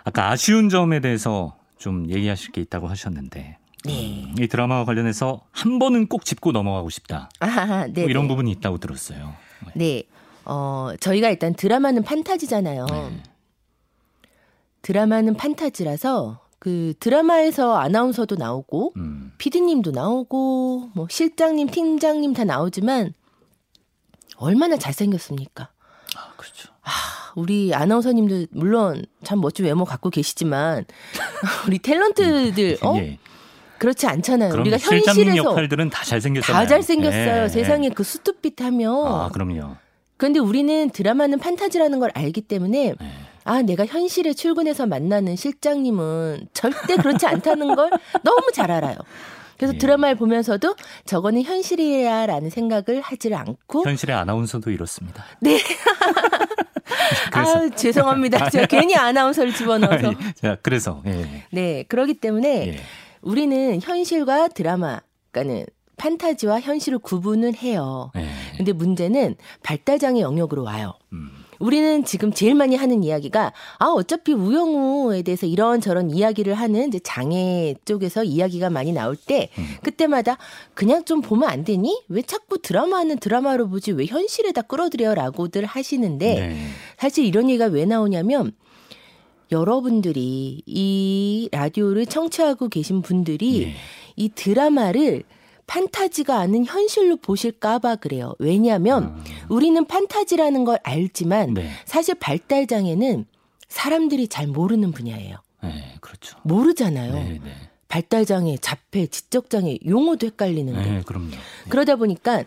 아까 0.04 0.30
아쉬운 0.30 0.68
점에 0.68 1.00
대해서 1.00 1.56
좀 1.78 2.08
얘기하실 2.10 2.52
게 2.52 2.60
있다고 2.60 2.88
하셨는데 2.88 3.58
네. 3.84 4.34
이 4.38 4.48
드라마와 4.48 4.84
관련해서 4.84 5.42
한 5.50 5.78
번은 5.78 6.06
꼭 6.06 6.24
짚고 6.24 6.52
넘어가고 6.52 6.90
싶다. 6.90 7.28
아, 7.40 7.86
네. 7.86 8.02
뭐 8.02 8.10
이런 8.10 8.24
네. 8.24 8.28
부분이 8.28 8.50
있다고 8.52 8.78
들었어요. 8.78 9.34
네. 9.74 10.04
어, 10.44 10.90
저희가 11.00 11.30
일단 11.30 11.54
드라마는 11.54 12.02
판타지잖아요. 12.04 12.86
네. 12.86 13.22
드라마는 14.82 15.34
판타지라서 15.34 16.40
그 16.58 16.94
드라마에서 17.00 17.76
아나운서도 17.76 18.36
나오고 18.36 18.92
음. 18.96 19.32
피디님도 19.38 19.90
나오고 19.90 20.90
뭐 20.94 21.06
실장님, 21.10 21.68
팀장님 21.68 22.34
다 22.34 22.44
나오지만 22.44 23.14
얼마나 24.36 24.76
잘생겼습니까? 24.76 25.70
아, 26.16 26.32
그렇죠. 26.36 26.72
우리 27.34 27.74
아나운서님들 27.74 28.48
물론 28.50 29.04
참 29.24 29.40
멋진 29.40 29.64
외모 29.64 29.84
갖고 29.84 30.10
계시지만 30.10 30.84
우리 31.66 31.78
탤런트들 31.78 32.78
어 32.84 32.96
예. 32.98 33.18
그렇지 33.78 34.06
않잖아요. 34.06 34.54
우리가 34.54 34.78
현실에서 34.78 35.36
역할들은 35.36 35.90
다 35.90 36.04
잘생겼잖아요. 36.04 36.62
다 36.62 36.68
잘생겼어요. 36.68 37.44
예, 37.44 37.48
세상에 37.48 37.86
예. 37.86 37.90
그 37.90 38.04
수트빛 38.04 38.60
하면 38.62 39.06
아, 39.06 39.28
그럼요. 39.32 39.76
그런데 40.16 40.38
우리는 40.38 40.88
드라마는 40.90 41.40
판타지라는 41.40 41.98
걸 41.98 42.12
알기 42.14 42.42
때문에 42.42 42.94
네. 43.00 43.12
아 43.44 43.62
내가 43.62 43.84
현실에 43.86 44.34
출근해서 44.34 44.86
만나는 44.86 45.34
실장님은 45.34 46.48
절대 46.52 46.94
그렇지 46.96 47.26
않다는 47.26 47.74
걸 47.74 47.90
너무 48.22 48.52
잘 48.52 48.70
알아요. 48.70 48.96
그래서 49.56 49.74
예. 49.74 49.78
드라마를 49.78 50.16
보면서도 50.16 50.74
저거는 51.04 51.42
현실이야라는 51.42 52.50
생각을 52.50 53.00
하지를 53.00 53.36
않고 53.36 53.84
현실의 53.84 54.14
아나운서도 54.16 54.70
이렇습니다. 54.70 55.24
네. 55.40 55.58
아 57.42 57.68
죄송합니다. 57.70 58.48
제가 58.50 58.66
괜히 58.66 58.94
아나운서를 58.94 59.54
집어넣어서 59.54 60.12
자, 60.34 60.56
그래서 60.62 61.02
예. 61.06 61.44
네 61.50 61.84
그러기 61.88 62.14
때문에 62.14 62.68
예. 62.68 62.80
우리는 63.20 63.80
현실과 63.80 64.48
드라마 64.48 65.00
그러니까는 65.30 65.66
판타지와 65.96 66.60
현실을 66.60 66.98
구분을 66.98 67.54
해요. 67.56 68.10
예. 68.16 68.28
근데 68.56 68.72
문제는 68.72 69.36
발달장애 69.62 70.20
영역으로 70.20 70.64
와요. 70.64 70.94
음. 71.12 71.30
우리는 71.62 72.04
지금 72.04 72.32
제일 72.32 72.56
많이 72.56 72.74
하는 72.74 73.04
이야기가 73.04 73.52
아 73.78 73.86
어차피 73.86 74.32
우영우에 74.32 75.22
대해서 75.22 75.46
이런 75.46 75.80
저런 75.80 76.10
이야기를 76.10 76.54
하는 76.54 76.88
이제 76.88 76.98
장애 76.98 77.76
쪽에서 77.84 78.24
이야기가 78.24 78.68
많이 78.68 78.92
나올 78.92 79.14
때 79.14 79.48
음. 79.58 79.64
그때마다 79.82 80.38
그냥 80.74 81.04
좀 81.04 81.20
보면 81.20 81.48
안 81.48 81.62
되니 81.62 82.02
왜 82.08 82.22
자꾸 82.22 82.60
드라마는 82.60 83.18
드라마로 83.18 83.68
보지 83.68 83.92
왜 83.92 84.06
현실에다 84.06 84.62
끌어들여라고들 84.62 85.64
하시는데 85.64 86.34
네. 86.34 86.66
사실 86.98 87.24
이런 87.24 87.48
얘기가 87.48 87.66
왜 87.66 87.84
나오냐면 87.84 88.52
여러분들이 89.52 90.62
이 90.66 91.48
라디오를 91.52 92.06
청취하고 92.06 92.70
계신 92.70 93.02
분들이 93.02 93.62
예. 93.62 93.74
이 94.16 94.30
드라마를 94.30 95.22
판타지가 95.72 96.38
아닌 96.38 96.66
현실로 96.66 97.16
보실까봐 97.16 97.96
그래요. 97.96 98.34
왜냐하면 98.38 99.04
음. 99.04 99.24
우리는 99.48 99.82
판타지라는 99.86 100.64
걸 100.64 100.78
알지만 100.82 101.54
네. 101.54 101.70
사실 101.86 102.14
발달 102.14 102.66
장애는 102.66 103.24
사람들이 103.68 104.28
잘 104.28 104.48
모르는 104.48 104.92
분야예요. 104.92 105.38
네, 105.62 105.94
그렇죠. 106.02 106.36
모르잖아요. 106.42 107.14
네, 107.14 107.40
네. 107.42 107.54
발달 107.88 108.26
장애, 108.26 108.58
자폐, 108.58 109.06
지적 109.06 109.48
장애 109.48 109.78
용어도 109.86 110.26
헷갈리는데 110.26 110.90
네, 110.90 111.02
그럼요. 111.06 111.30
네. 111.30 111.38
그러다 111.70 111.96
보니까 111.96 112.44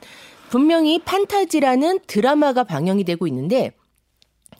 분명히 0.49 0.99
판타지라는 0.99 2.01
드라마가 2.05 2.63
방영이 2.63 3.05
되고 3.05 3.25
있는데 3.25 3.71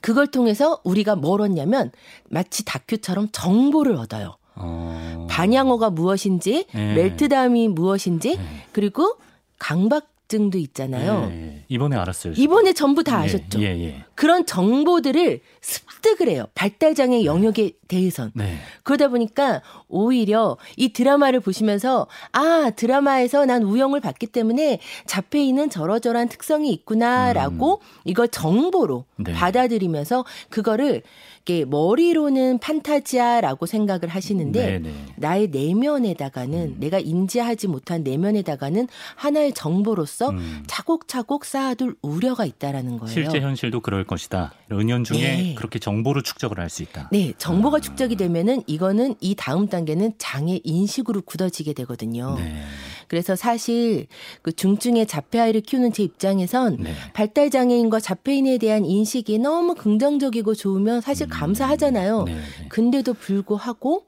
그걸 0.01 0.25
통해서 0.25 0.81
우리가 0.83 1.15
뭘 1.15 1.41
얻냐면 1.41 1.91
마치 2.31 2.65
다큐처럼 2.65 3.29
정보를 3.31 3.95
얻어요. 3.95 4.37
어. 4.55 5.27
반향어가 5.29 5.89
무엇인지, 5.89 6.65
네. 6.73 6.93
멜트다움이 6.95 7.69
무엇인지, 7.69 8.37
네. 8.37 8.43
그리고 8.71 9.15
강박 9.59 10.07
증도 10.27 10.57
있잖아요. 10.57 11.27
네, 11.27 11.63
이번에 11.67 11.95
알았어요. 11.97 12.33
이번에 12.35 12.73
전부 12.73 13.03
다 13.03 13.21
예, 13.21 13.25
아셨죠? 13.25 13.61
예, 13.61 13.65
예. 13.65 14.04
그런 14.15 14.45
정보들을 14.45 15.41
습득을 15.61 16.29
해요. 16.29 16.45
발달장애 16.55 17.25
영역에 17.25 17.71
대해선. 17.87 18.31
네. 18.33 18.57
그러다 18.83 19.09
보니까 19.09 19.61
오히려 19.87 20.57
이 20.77 20.93
드라마를 20.93 21.39
보시면서 21.39 22.07
아 22.31 22.71
드라마에서 22.75 23.45
난 23.45 23.63
우영을 23.63 23.99
봤기 23.99 24.27
때문에 24.27 24.79
자폐인은 25.05 25.69
저러저러한 25.69 26.29
특성이 26.29 26.71
있구나라고 26.71 27.81
이걸 28.05 28.27
정보로 28.29 29.05
네. 29.17 29.33
받아들이면서 29.33 30.25
그거를 30.49 31.03
이렇게 31.45 31.63
머리로는 31.63 32.57
판타지아라고 32.57 33.67
생각을 33.67 34.07
하시는데 34.07 34.65
네, 34.65 34.79
네. 34.79 34.93
나의 35.15 35.49
내면에다가는 35.49 36.79
내가 36.79 36.97
인지하지 36.97 37.67
못한 37.67 38.03
내면에다가는 38.03 38.87
하나의 39.15 39.53
정보로서 39.53 40.29
음. 40.29 40.63
차곡차곡 40.65 41.45
쌓아둘 41.45 41.95
우려가 42.01 42.45
있다라는 42.45 42.97
거예요. 42.97 43.13
실제 43.13 43.39
현실도 43.39 43.81
그럴 43.81 44.04
것이다. 44.05 44.53
은연 44.71 45.03
중에 45.03 45.19
네. 45.19 45.55
그렇게 45.55 45.79
정보를 45.79 46.23
축적을 46.23 46.59
할 46.59 46.69
수 46.69 46.83
있다. 46.83 47.09
네, 47.11 47.29
아. 47.29 47.37
정보가 47.37 47.79
축적이 47.79 48.15
되면은 48.15 48.63
이거는 48.67 49.15
이 49.21 49.35
다음 49.35 49.67
단계는 49.67 50.13
장애 50.17 50.59
인식으로 50.63 51.21
굳어지게 51.21 51.73
되거든요. 51.73 52.35
네. 52.37 52.61
그래서 53.07 53.35
사실 53.35 54.07
그 54.41 54.51
중증의 54.51 55.05
자폐 55.05 55.39
아이를 55.39 55.61
키우는 55.61 55.93
제 55.93 56.03
입장에선 56.03 56.77
네. 56.79 56.93
발달 57.13 57.49
장애인과 57.49 57.99
자폐인에 57.99 58.57
대한 58.57 58.83
인식이 58.85 59.39
너무 59.39 59.75
긍정적이고 59.75 60.55
좋으면 60.55 61.01
사실 61.01 61.27
감사하잖아요. 61.27 62.23
네, 62.23 62.33
네. 62.33 62.67
근데도 62.69 63.13
불구하고 63.13 64.05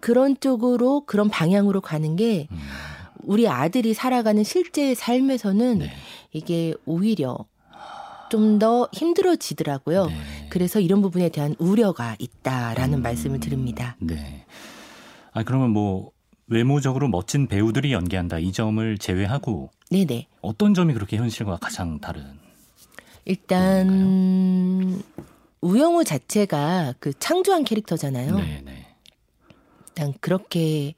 그런 0.00 0.36
쪽으로 0.40 1.02
그런 1.06 1.28
방향으로 1.28 1.80
가는 1.80 2.16
게 2.16 2.48
음. 2.50 2.58
우리 3.22 3.48
아들이 3.48 3.92
살아가는 3.92 4.42
실제의 4.44 4.94
삶에서는 4.94 5.78
네. 5.80 5.90
이게 6.32 6.74
오히려 6.84 7.44
좀 8.30 8.58
더 8.58 8.88
힘들어지더라고요. 8.92 10.06
네. 10.06 10.16
그래서 10.48 10.80
이런 10.80 11.02
부분에 11.02 11.28
대한 11.28 11.54
우려가 11.58 12.16
있다라는 12.18 12.98
음. 12.98 13.02
말씀을 13.02 13.40
드립니다. 13.40 13.96
네. 14.00 14.46
아 15.32 15.42
그러면 15.42 15.70
뭐 15.70 16.10
외모적으로 16.46 17.08
멋진 17.08 17.48
배우들이 17.48 17.92
연기한다 17.92 18.38
이 18.38 18.52
점을 18.52 18.98
제외하고 18.98 19.70
네네. 19.90 20.28
어떤 20.40 20.74
점이 20.74 20.94
그렇게 20.94 21.16
현실과 21.16 21.58
가장 21.60 22.00
다른? 22.00 22.38
일단 23.24 25.02
우영우 25.60 26.04
자체가 26.04 26.94
그 27.00 27.12
창조한 27.18 27.64
캐릭터잖아요. 27.64 28.36
네, 28.36 28.62
네. 28.64 28.86
일단 29.88 30.14
그렇게 30.20 30.94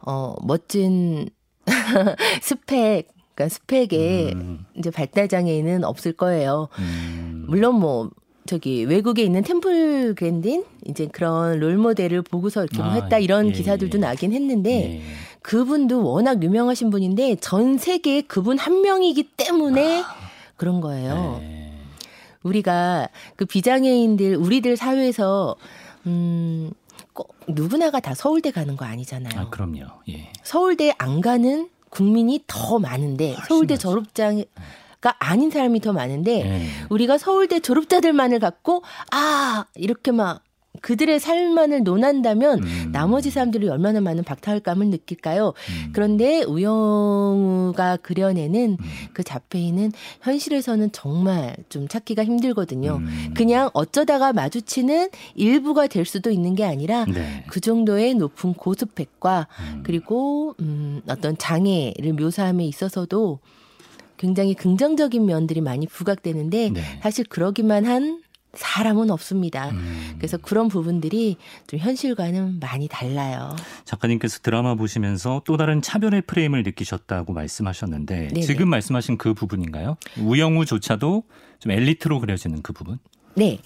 어 0.00 0.34
멋진 0.42 1.28
스펙, 2.42 3.08
그러니까 3.34 3.54
스펙에 3.54 4.32
음, 4.34 4.66
이제 4.76 4.90
발달 4.90 5.28
장애인은 5.28 5.84
없을 5.84 6.12
거예요. 6.12 6.68
음, 6.78 7.44
물론 7.48 7.76
뭐 7.76 8.10
저기 8.46 8.84
외국에 8.84 9.22
있는 9.22 9.42
템플 9.42 10.14
그랜딘 10.16 10.64
이제 10.86 11.06
그런 11.06 11.60
롤 11.60 11.76
모델을 11.76 12.22
보고서 12.22 12.62
이렇게 12.64 12.78
뭐 12.78 12.86
아, 12.86 12.94
했다 12.94 13.18
이런 13.18 13.48
예, 13.48 13.52
기사들도 13.52 13.98
예. 13.98 14.00
나긴 14.00 14.32
했는데 14.32 14.70
네. 14.70 15.02
그분도 15.42 16.04
워낙 16.04 16.42
유명하신 16.42 16.90
분인데 16.90 17.36
전 17.36 17.78
세계에 17.78 18.22
그분 18.22 18.58
한 18.58 18.82
명이기 18.82 19.30
때문에 19.36 20.02
그런 20.56 20.80
거예요. 20.80 21.12
아. 21.12 21.40
네. 21.40 21.72
우리가 22.42 23.08
그 23.36 23.44
비장애인들 23.44 24.36
우리들 24.36 24.76
사회에서 24.76 25.56
음. 26.06 26.72
꼭 27.12 27.34
누구나가 27.48 28.00
다 28.00 28.14
서울대 28.14 28.50
가는 28.50 28.76
거 28.76 28.84
아니잖아요. 28.84 29.40
아 29.40 29.50
그럼요. 29.50 29.84
예. 30.08 30.32
서울대 30.42 30.94
안 30.98 31.20
가는 31.20 31.68
국민이 31.90 32.42
더 32.46 32.78
많은데 32.78 33.36
서울대 33.46 33.74
많죠. 33.74 33.90
졸업장 33.90 34.44
가 35.00 35.16
아닌 35.18 35.50
사람이 35.50 35.80
더 35.80 35.94
많은데 35.94 36.44
네. 36.44 36.66
우리가 36.90 37.16
서울대 37.16 37.60
졸업자들만을 37.60 38.38
갖고 38.38 38.82
아 39.10 39.64
이렇게 39.74 40.12
막 40.12 40.42
그들의 40.80 41.20
삶만을 41.20 41.82
논한다면 41.82 42.62
음. 42.62 42.88
나머지 42.92 43.30
사람들이 43.30 43.68
얼마나 43.68 44.00
많은 44.00 44.24
박탈감을 44.24 44.88
느낄까요? 44.88 45.48
음. 45.48 45.90
그런데 45.92 46.42
우영우가 46.42 47.98
그려내는 47.98 48.76
음. 48.80 48.86
그 49.12 49.22
자폐인은 49.22 49.92
현실에서는 50.22 50.92
정말 50.92 51.56
좀 51.68 51.88
찾기가 51.88 52.24
힘들거든요. 52.24 52.96
음. 52.96 53.34
그냥 53.36 53.70
어쩌다가 53.72 54.32
마주치는 54.32 55.10
일부가 55.34 55.86
될 55.86 56.04
수도 56.04 56.30
있는 56.30 56.54
게 56.54 56.64
아니라 56.64 57.04
네. 57.04 57.44
그 57.48 57.60
정도의 57.60 58.14
높은 58.14 58.54
고스펙과 58.54 59.48
음. 59.74 59.82
그리고 59.84 60.54
음, 60.60 61.02
어떤 61.08 61.36
장애를 61.36 62.14
묘사함에 62.14 62.64
있어서도 62.64 63.40
굉장히 64.16 64.54
긍정적인 64.54 65.24
면들이 65.24 65.62
많이 65.62 65.86
부각되는데 65.86 66.70
네. 66.74 66.82
사실 67.02 67.24
그러기만 67.26 67.86
한 67.86 68.20
사람은 68.54 69.10
없습니다. 69.10 69.70
음. 69.70 70.14
그래서 70.18 70.36
그런 70.36 70.68
부분들이 70.68 71.36
좀 71.66 71.78
현실과는 71.78 72.58
많이 72.60 72.88
달라요. 72.88 73.54
작가님께서 73.84 74.40
드라마 74.40 74.74
보시면서 74.74 75.42
또 75.44 75.56
다른 75.56 75.82
차별의 75.82 76.22
프레임을 76.22 76.62
느끼셨다고 76.64 77.32
말씀하셨는데 77.32 78.28
네네. 78.28 78.40
지금 78.40 78.68
말씀하신 78.68 79.18
그 79.18 79.34
부분인가요? 79.34 79.96
우영우조차도 80.18 81.22
좀 81.60 81.72
엘리트로 81.72 82.20
그려지는 82.20 82.62
그 82.62 82.72
부분? 82.72 82.98
네. 83.34 83.60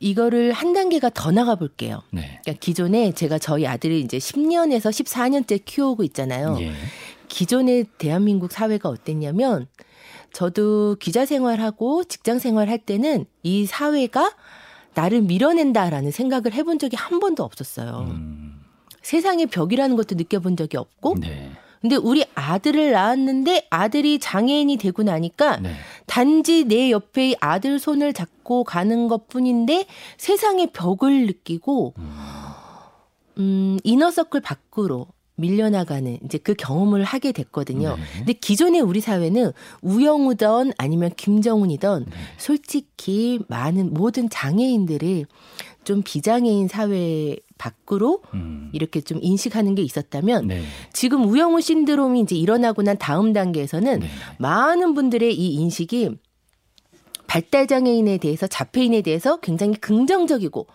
이거를 0.00 0.52
한 0.52 0.72
단계가 0.72 1.10
더 1.10 1.30
나가 1.30 1.54
볼게요. 1.54 2.02
네. 2.10 2.40
그러니까 2.42 2.52
기존에 2.60 3.12
제가 3.12 3.38
저희 3.38 3.66
아들을 3.66 3.96
이제 3.96 4.18
10년에서 4.18 4.90
14년째 4.90 5.64
키워오고 5.64 6.04
있잖아요. 6.04 6.56
예. 6.60 6.72
기존의 7.28 7.86
대한민국 7.98 8.52
사회가 8.52 8.88
어땠냐면 8.88 9.66
저도 10.32 10.96
기자 11.00 11.26
생활하고 11.26 12.04
직장 12.04 12.38
생활할 12.38 12.78
때는 12.78 13.26
이 13.42 13.66
사회가 13.66 14.34
나를 14.94 15.22
밀어낸다라는 15.22 16.10
생각을 16.10 16.52
해본 16.52 16.78
적이 16.78 16.96
한 16.96 17.20
번도 17.20 17.44
없었어요. 17.44 18.06
음. 18.10 18.60
세상의 19.02 19.46
벽이라는 19.46 19.96
것도 19.96 20.16
느껴본 20.16 20.56
적이 20.56 20.76
없고, 20.76 21.16
네. 21.20 21.50
근데 21.80 21.94
우리 21.94 22.24
아들을 22.34 22.90
낳았는데 22.90 23.68
아들이 23.70 24.18
장애인이 24.18 24.76
되고 24.78 25.04
나니까 25.04 25.58
네. 25.58 25.74
단지 26.06 26.64
내 26.64 26.90
옆에 26.90 27.36
아들 27.40 27.78
손을 27.78 28.12
잡고 28.12 28.64
가는 28.64 29.06
것 29.06 29.28
뿐인데 29.28 29.86
세상의 30.16 30.72
벽을 30.72 31.26
느끼고, 31.26 31.94
음, 33.38 33.78
이너서클 33.84 34.40
밖으로 34.40 35.06
밀려나가는 35.38 36.18
이제 36.24 36.36
그 36.38 36.54
경험을 36.54 37.04
하게 37.04 37.32
됐거든요. 37.32 37.96
네. 37.96 38.02
근데 38.18 38.32
기존의 38.32 38.80
우리 38.80 39.00
사회는 39.00 39.52
우영우든 39.82 40.72
아니면 40.76 41.10
김정은이든 41.16 42.06
네. 42.06 42.12
솔직히 42.36 43.38
많은 43.46 43.94
모든 43.94 44.28
장애인들을 44.28 45.26
좀 45.84 46.02
비장애인 46.02 46.68
사회 46.68 47.36
밖으로 47.56 48.22
음. 48.34 48.68
이렇게 48.72 49.00
좀 49.00 49.18
인식하는 49.22 49.74
게 49.74 49.82
있었다면 49.82 50.48
네. 50.48 50.62
지금 50.92 51.24
우영우 51.24 51.60
신드롬이 51.60 52.20
이제 52.20 52.34
일어나고 52.34 52.82
난 52.82 52.98
다음 52.98 53.32
단계에서는 53.32 54.00
네. 54.00 54.06
많은 54.38 54.94
분들의 54.94 55.34
이 55.34 55.54
인식이 55.54 56.10
발달 57.28 57.66
장애인에 57.66 58.18
대해서 58.18 58.46
자폐인에 58.46 59.02
대해서 59.02 59.38
굉장히 59.38 59.74
긍정적이고 59.74 60.66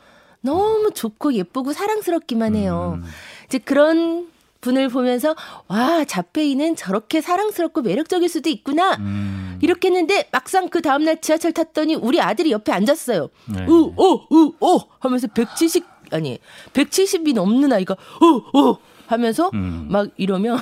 너무 0.42 0.92
좋고 0.92 1.34
예쁘고 1.34 1.74
사랑스럽기만 1.74 2.56
해요. 2.56 3.00
음. 3.02 3.04
이제 3.46 3.58
그런 3.58 4.28
분을 4.64 4.88
보면서 4.88 5.36
와 5.68 6.06
자폐인은 6.06 6.76
저렇게 6.78 7.22
사랑스럽고 7.22 7.82
매력적일 7.82 8.30
수도 8.30 8.50
있구나 8.50 8.96
음. 8.96 9.60
이렇게 9.62 9.90
했는데 9.90 10.28
막상 10.32 10.70
그 10.70 10.82
다음날 10.82 11.22
지하철 11.22 11.52
탔더니 11.52 11.96
우리 11.96 12.20
아들이 12.22 12.52
옆에 12.52 12.72
앉았어요. 12.72 13.30
네. 13.54 13.66
으어으어 13.68 14.88
하면서 15.00 15.28
170 15.28 15.86
아니 16.12 16.40
170이 16.74 17.34
넘는 17.34 17.74
아이가 17.74 17.96
어어 18.22 18.80
하면서 19.08 19.52
음. 19.54 19.88
막 19.90 20.10
이러면 20.18 20.58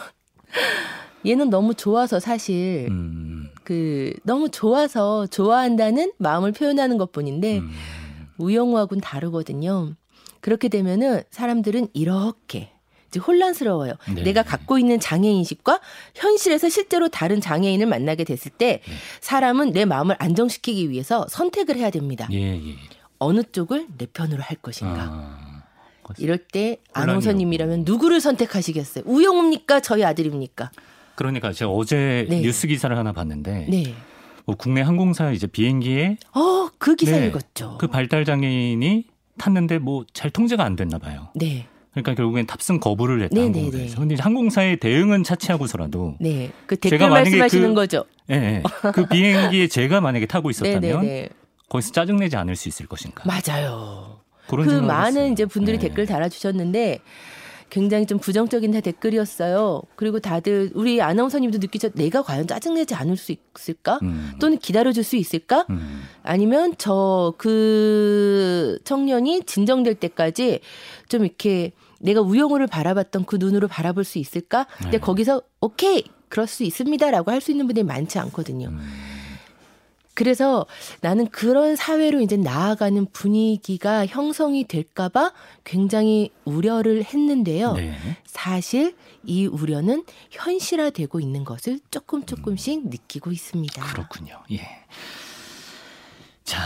얘는 1.26 1.50
너무 1.52 1.76
좋아서 1.76 2.20
사실 2.20 2.88
음. 2.90 3.50
그 3.64 4.14
너무 4.24 4.50
좋아서 4.50 5.28
좋아한다는 5.28 6.12
마음을 6.18 6.52
표현하는 6.52 6.98
것뿐인데 6.98 7.60
음. 7.60 7.70
우영우하고는 8.40 9.02
다르거든요. 9.02 9.94
그렇게 10.40 10.70
되면은 10.70 11.22
사람들은 11.30 11.90
이렇게 11.94 12.71
이제 13.12 13.20
혼란스러워요. 13.20 13.94
네. 14.16 14.24
내가 14.24 14.42
갖고 14.42 14.80
있는 14.80 15.00
장애 15.00 15.30
인식과 15.30 15.82
현실에서 16.16 16.70
실제로 16.70 17.10
다른 17.10 17.42
장애인을 17.42 17.86
만나게 17.86 18.24
됐을 18.24 18.52
때 18.52 18.82
네. 18.86 18.94
사람은 19.20 19.72
내 19.74 19.84
마음을 19.86 20.16
안정시키기 20.18 20.90
위해서 20.90 21.28
선택을 21.30 21.76
해야 21.76 21.90
됩니다. 21.90 22.28
예, 22.32 22.56
예. 22.56 22.76
어느 23.20 23.44
쪽을 23.44 23.88
내 23.98 24.06
편으로 24.06 24.42
할 24.42 24.58
것인가. 24.58 25.10
아, 25.12 25.64
이럴 26.18 26.38
때 26.38 26.78
아나운서님이라면 26.94 27.84
누구를 27.86 28.22
선택하시겠어요? 28.22 29.04
우영우입니까? 29.06 29.82
저희 29.82 30.04
아들입니까? 30.06 30.72
그러니까 31.16 31.52
제가 31.52 31.70
어제 31.70 32.26
네. 32.30 32.42
뉴스 32.42 32.66
기사를 32.68 32.98
하나 32.98 33.12
봤는데 33.12 33.68
네. 33.70 33.94
뭐 34.46 34.56
국내 34.56 34.82
항공사 34.82 35.32
이제 35.32 35.48
비행기에 35.48 36.18
어, 36.34 36.70
그 36.78 36.96
기사 36.96 37.20
네. 37.20 37.28
읽었죠. 37.28 37.78
그 37.80 37.88
발달 37.88 38.24
장애인이 38.26 39.06
탔는데 39.38 39.80
뭐 39.80 40.06
잘 40.14 40.32
통제가 40.32 40.64
안 40.64 40.76
됐나 40.76 40.98
봐요. 40.98 41.28
네. 41.36 41.68
그러니까 41.92 42.14
결국엔 42.16 42.46
탑승 42.48 42.80
거부를 42.80 43.22
했다 43.24 43.36
네, 43.36 43.42
항공사에서. 43.42 44.00
근데 44.00 44.16
항공사의 44.18 44.78
대응은 44.78 45.24
차치하고서라도 45.24 46.16
네. 46.22 46.52
그 46.66 46.80
제가 46.80 47.08
만약에 47.10 47.32
말씀하시는 47.32 47.70
그- 47.70 47.74
거죠. 47.76 48.06
예, 48.30 48.36
예. 48.36 48.64
그 48.94 49.06
비행기에 49.08 49.68
제가 49.68 50.00
만약에 50.00 50.26
타고 50.26 50.50
네, 50.50 50.52
있었다면 50.52 51.02
네, 51.02 51.08
네. 51.08 51.30
거기서 51.68 51.92
짜증내지 51.92 52.38
않을 52.38 52.56
수 52.56 52.70
있을 52.70 52.86
것인가. 52.86 53.24
맞아요. 53.26 54.22
그런 54.48 54.66
그 54.68 54.74
많은 54.74 55.18
했어요. 55.22 55.32
이제 55.34 55.46
분들이 55.46 55.78
네. 55.80 55.88
댓글 55.88 56.06
달아주셨는데 56.06 57.00
굉장히 57.70 58.06
좀 58.06 58.20
부정적인 58.20 58.72
다 58.72 58.82
댓글이었어요. 58.82 59.82
그리고 59.96 60.20
다들 60.20 60.72
우리 60.74 61.02
아나운서님도 61.02 61.60
느끼셨 61.60 61.94
내가 61.96 62.22
과연 62.22 62.46
짜증내지 62.48 62.96
않을 62.96 63.16
수 63.16 63.34
있을까? 63.34 63.98
음. 64.02 64.32
또는 64.40 64.58
기다려줄 64.58 65.04
수 65.06 65.16
있을까? 65.16 65.66
음. 65.70 66.04
아니면 66.24 66.76
저 66.78 67.34
그 67.38 68.78
청년이 68.84 69.44
진정될 69.44 69.96
때까지 69.96 70.60
좀 71.08 71.24
이렇게 71.26 71.72
내가 72.02 72.22
우영우를 72.22 72.68
바라봤던 72.68 73.26
그 73.26 73.38
눈으로 73.38 73.68
바라볼 73.68 74.04
수 74.04 74.18
있을까? 74.18 74.66
근데 74.78 74.92
네. 74.92 74.98
거기서 75.00 75.42
오케이 75.62 76.04
그럴 76.30 76.48
수 76.48 76.64
있습니다라고 76.64 77.32
할 77.32 77.42
수 77.42 77.52
있는 77.52 77.68
분들이 77.68 77.84
많지 77.84 78.20
않거든요. 78.20 78.70
음. 78.70 79.12
그래서 80.14 80.66
나는 81.00 81.28
그런 81.28 81.76
사회로 81.76 82.22
이제 82.22 82.36
나아가는 82.38 83.06
분위기가 83.12 84.06
형성이 84.06 84.66
될까봐 84.66 85.32
굉장히 85.64 86.32
우려를 86.46 87.04
했는데요. 87.04 87.74
네. 87.74 87.96
사실 88.26 88.96
이 89.24 89.48
우려는 89.48 90.04
현실화되고 90.30 91.20
있는 91.20 91.44
것을 91.44 91.80
조금 91.90 92.26
조금씩 92.26 92.90
느끼고 92.90 93.32
있습니다. 93.32 93.84
그렇군요. 93.84 94.44
예. 94.52 94.68
자, 96.44 96.60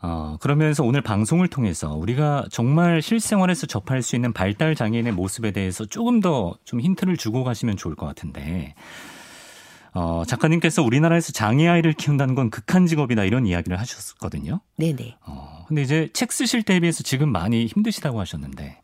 어, 0.00 0.36
그러면서 0.40 0.84
오늘 0.84 1.00
방송을 1.00 1.48
통해서 1.48 1.94
우리가 1.94 2.46
정말 2.50 3.02
실생활에서 3.02 3.66
접할 3.66 4.02
수 4.02 4.14
있는 4.14 4.32
발달 4.32 4.74
장애인의 4.74 5.12
모습에 5.12 5.50
대해서 5.50 5.84
조금 5.84 6.20
더 6.20 6.56
좀 6.64 6.80
힌트를 6.80 7.16
주고 7.16 7.42
가시면 7.44 7.76
좋을 7.76 7.96
것 7.96 8.06
같은데, 8.06 8.74
어, 9.94 10.22
작가님께서 10.26 10.82
우리나라에서 10.82 11.32
장애 11.32 11.66
아이를 11.66 11.94
키운다는 11.94 12.34
건 12.34 12.50
극한 12.50 12.86
직업이다 12.86 13.24
이런 13.24 13.46
이야기를 13.46 13.78
하셨거든요. 13.80 14.60
네네. 14.76 15.16
어, 15.26 15.64
근데 15.66 15.82
이제 15.82 16.10
책 16.12 16.30
쓰실 16.32 16.62
때에 16.62 16.78
비해서 16.80 17.02
지금 17.02 17.32
많이 17.32 17.66
힘드시다고 17.66 18.20
하셨는데, 18.20 18.80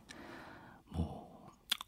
뭐, 0.91 1.29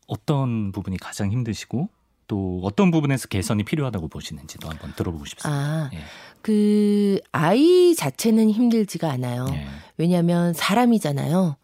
어떤 0.06 0.70
부분이 0.70 0.98
가장 0.98 1.32
힘드시고, 1.32 1.88
또 2.26 2.60
어떤 2.64 2.90
부분에서 2.90 3.28
개선이 3.28 3.64
필요하다고 3.64 4.08
보시는지도 4.08 4.68
한번 4.68 4.92
들어보고 4.96 5.24
싶습니다. 5.26 5.58
아, 5.60 5.90
예. 5.94 5.98
그 6.42 7.18
아이 7.32 7.94
자체는 7.94 8.50
힘들지가 8.50 9.10
않아요. 9.12 9.46
예. 9.50 9.66
왜냐하면 9.96 10.52
사람이잖아요. 10.52 11.56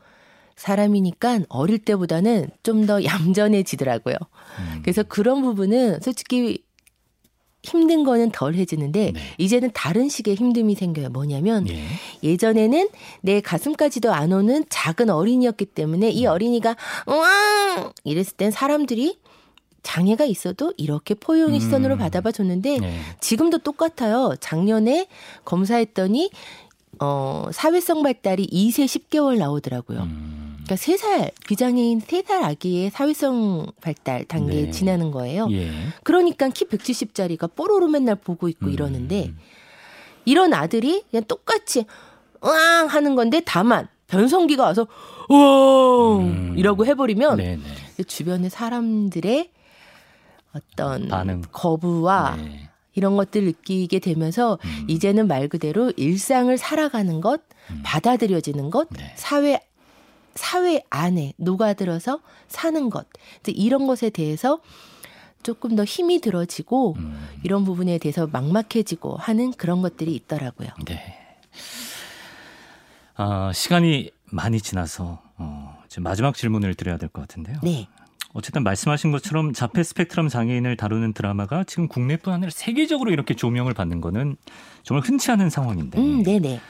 사람이니까 0.56 1.40
어릴 1.48 1.78
때보다는 1.78 2.50
좀 2.62 2.86
더 2.86 3.02
얌전해지더라고요. 3.04 4.14
음. 4.58 4.78
그래서 4.82 5.02
그런 5.02 5.42
부분은 5.42 6.00
솔직히 6.00 6.62
힘든 7.64 8.02
거는 8.02 8.32
덜 8.32 8.54
해지는데 8.54 9.12
네. 9.14 9.20
이제는 9.38 9.70
다른 9.72 10.08
식의 10.08 10.34
힘듦이 10.36 10.76
생겨요. 10.76 11.10
뭐냐면 11.10 11.68
예. 11.68 11.84
예전에는 12.24 12.88
내 13.20 13.40
가슴까지도 13.40 14.12
안 14.12 14.32
오는 14.32 14.64
작은 14.68 15.10
어린이였기 15.10 15.66
때문에 15.66 16.10
이 16.10 16.26
어린이가 16.26 16.74
우왕 17.06 17.92
이랬을 18.02 18.32
땐 18.36 18.50
사람들이 18.50 19.18
장애가 19.82 20.24
있어도 20.24 20.72
이렇게 20.76 21.14
포용의 21.14 21.56
음. 21.56 21.60
시선으로 21.60 21.96
받아봐 21.96 22.32
줬는데 22.32 22.78
예. 22.82 22.94
지금도 23.20 23.58
똑같아요. 23.58 24.34
작년에 24.40 25.08
검사했더니 25.44 26.30
어 27.00 27.48
사회성 27.52 28.02
발달이 28.02 28.46
2세 28.46 28.84
10개월 28.84 29.38
나오더라고요. 29.38 30.00
음. 30.00 30.58
그러니까 30.64 30.76
3살 30.76 31.32
비장애인 31.46 32.00
3살 32.02 32.42
아기의 32.44 32.90
사회성 32.90 33.66
발달 33.80 34.24
단계에 34.24 34.66
네. 34.66 34.70
지나는 34.70 35.10
거예요. 35.10 35.48
예. 35.50 35.70
그러니까 36.04 36.48
키 36.48 36.64
170짜리가 36.66 37.54
뽀로로 37.54 37.88
맨날 37.88 38.14
보고 38.14 38.48
있고 38.48 38.66
음. 38.66 38.72
이러는데 38.72 39.32
이런 40.24 40.54
아들이 40.54 41.02
그냥 41.10 41.24
똑같이 41.26 41.84
으앙 42.44 42.86
하는 42.86 43.16
건데 43.16 43.42
다만 43.44 43.88
변성기가 44.06 44.62
와서 44.62 44.86
우엉 45.28 46.20
음. 46.20 46.54
이라고 46.56 46.86
해버리면 46.86 47.36
네네. 47.38 47.58
주변의 48.06 48.50
사람들의 48.50 49.50
어떤 50.54 51.08
반응. 51.08 51.42
거부와 51.52 52.36
네. 52.36 52.68
이런 52.94 53.16
것들 53.16 53.44
느끼게 53.44 53.98
되면서 54.00 54.58
음. 54.64 54.86
이제는 54.88 55.26
말 55.26 55.48
그대로 55.48 55.92
일상을 55.96 56.56
살아가는 56.58 57.20
것, 57.20 57.40
받아들여지는 57.84 58.70
것, 58.70 58.88
네. 58.90 59.12
사회 59.16 59.60
사회 60.34 60.82
안에 60.90 61.34
녹아들어서 61.36 62.20
사는 62.48 62.88
것 62.90 63.06
이런 63.48 63.86
것에 63.86 64.10
대해서 64.10 64.60
조금 65.42 65.74
더 65.76 65.84
힘이 65.84 66.20
들어지고 66.20 66.94
음. 66.98 67.28
이런 67.42 67.64
부분에 67.64 67.98
대해서 67.98 68.26
막막해지고 68.26 69.16
하는 69.16 69.52
그런 69.52 69.82
것들이 69.82 70.14
있더라고요. 70.14 70.68
네. 70.86 71.18
아, 73.14 73.52
시간이 73.52 74.10
많이 74.26 74.60
지나서 74.60 75.20
어, 75.36 75.76
이제 75.86 76.00
마지막 76.00 76.34
질문을 76.34 76.74
드려야 76.74 76.96
될 76.96 77.08
것 77.08 77.20
같은데요. 77.22 77.58
네. 77.62 77.88
어쨌든 78.32 78.62
말씀하신 78.62 79.12
것처럼 79.12 79.52
자폐 79.52 79.82
스펙트럼 79.82 80.28
장애인을 80.28 80.76
다루는 80.76 81.12
드라마가 81.12 81.64
지금 81.64 81.88
국내뿐 81.88 82.32
아니라 82.32 82.50
세계적으로 82.50 83.10
이렇게 83.10 83.34
조명을 83.34 83.74
받는 83.74 84.00
거는 84.00 84.36
정말 84.82 85.06
흔치 85.06 85.30
않은 85.30 85.50
상황인데 85.50 85.98
음, 85.98 86.22
네네. 86.22 86.60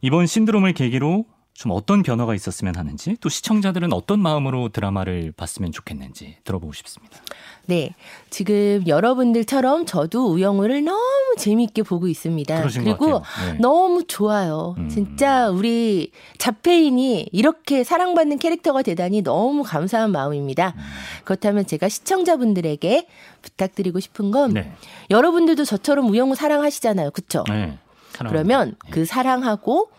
이번 0.00 0.26
신드롬을 0.26 0.74
계기로 0.74 1.24
좀 1.56 1.72
어떤 1.72 2.02
변화가 2.02 2.34
있었으면 2.34 2.76
하는지 2.76 3.16
또 3.20 3.30
시청자들은 3.30 3.92
어떤 3.94 4.20
마음으로 4.20 4.68
드라마를 4.68 5.32
봤으면 5.34 5.72
좋겠는지 5.72 6.36
들어보고 6.44 6.74
싶습니다. 6.74 7.18
네. 7.64 7.94
지금 8.28 8.84
여러분들처럼 8.86 9.86
저도 9.86 10.32
우영우를 10.32 10.84
너무 10.84 11.34
재미있게 11.38 11.82
보고 11.82 12.08
있습니다. 12.08 12.62
그리고. 12.62 13.22
네. 13.46 13.54
너무 13.58 14.04
좋아요. 14.06 14.74
음. 14.76 14.90
진짜 14.90 15.48
우리 15.48 16.12
자폐인이 16.36 17.30
이렇게 17.32 17.84
사랑받는 17.84 18.38
캐릭터가 18.38 18.82
되다니 18.82 19.22
너무 19.22 19.62
감사한 19.62 20.12
마음입니다. 20.12 20.74
음. 20.76 20.82
그렇다면 21.24 21.66
제가 21.66 21.88
시청자분들에게 21.88 23.08
부탁드리고 23.40 23.98
싶은 24.00 24.30
건 24.30 24.52
네. 24.52 24.72
여러분들도 25.08 25.64
저처럼 25.64 26.10
우영우 26.10 26.34
사랑하시잖아요. 26.34 27.12
그쵸? 27.12 27.44
네. 27.48 27.78
그러면 28.12 28.76
네. 28.84 28.90
그 28.90 29.06
사랑하고 29.06 29.90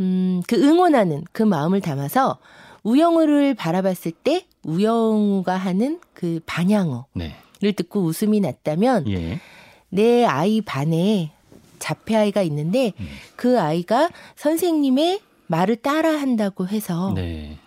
음, 0.00 0.42
그 0.46 0.56
응원하는 0.56 1.24
그 1.32 1.42
마음을 1.42 1.80
담아서 1.80 2.38
우영우를 2.82 3.54
바라봤을 3.54 4.12
때 4.12 4.46
우영우가 4.64 5.56
하는 5.56 6.00
그 6.12 6.40
반향어를 6.46 7.04
네. 7.14 7.32
듣고 7.60 8.00
웃음이 8.00 8.40
났다면 8.40 9.08
예. 9.08 9.40
내 9.88 10.24
아이 10.24 10.60
반에 10.60 11.32
자폐 11.78 12.16
아이가 12.16 12.42
있는데 12.42 12.92
음. 12.98 13.06
그 13.36 13.60
아이가 13.60 14.10
선생님의 14.36 15.20
말을 15.46 15.76
따라 15.76 16.10
한다고 16.10 16.66
해서 16.66 17.12
네. 17.14 17.58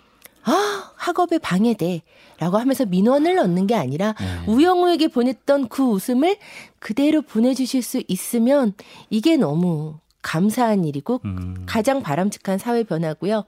아 0.44 0.92
학업에 0.96 1.40
방해돼라고 1.40 2.58
하면서 2.58 2.86
민원을 2.86 3.36
넣는 3.36 3.68
게 3.68 3.76
아니라 3.76 4.14
네. 4.20 4.52
우영우에게 4.52 5.10
보냈던 5.10 5.68
그 5.68 5.84
웃음을 5.84 6.38
그대로 6.80 7.22
보내주실 7.22 7.82
수 7.82 8.02
있으면 8.08 8.74
이게 9.10 9.36
너무 9.36 10.00
감사한 10.28 10.84
일이고 10.84 11.22
음. 11.24 11.64
가장 11.66 12.04
바람직한 12.04 12.58
사회 12.58 12.84
변화고요. 12.84 13.46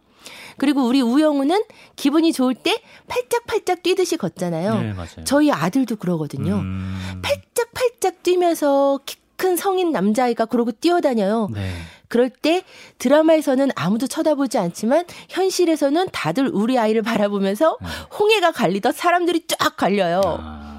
그리고 0.58 0.86
우리 0.86 1.02
우영우는 1.02 1.64
기분이 1.96 2.32
좋을 2.32 2.56
때 2.56 2.82
팔짝팔짝 3.08 3.84
뛰듯이 3.84 4.16
걷잖아요. 4.18 4.80
네, 4.80 4.94
맞아요. 4.94 5.24
저희 5.26 5.52
아들도 5.52 5.98
그러거든요. 5.98 6.56
음. 6.56 7.22
팔짝팔짝 7.22 8.24
뛰면서 8.24 9.00
키 9.06 9.20
큰 9.40 9.56
성인 9.56 9.92
남자아이가 9.92 10.46
그러고 10.46 10.72
뛰어다녀요. 10.74 11.48
네. 11.54 11.72
그럴 12.10 12.30
때 12.30 12.64
드라마에서는 12.98 13.70
아무도 13.76 14.06
쳐다보지 14.06 14.58
않지만 14.58 15.06
현실에서는 15.30 16.10
다들 16.12 16.50
우리 16.54 16.78
아이를 16.78 17.02
바라보면서 17.02 17.78
네. 17.82 17.88
홍해가 18.20 18.52
갈리듯 18.52 18.94
사람들이 18.96 19.46
쫙 19.48 19.78
갈려요. 19.78 20.22
아. 20.26 20.79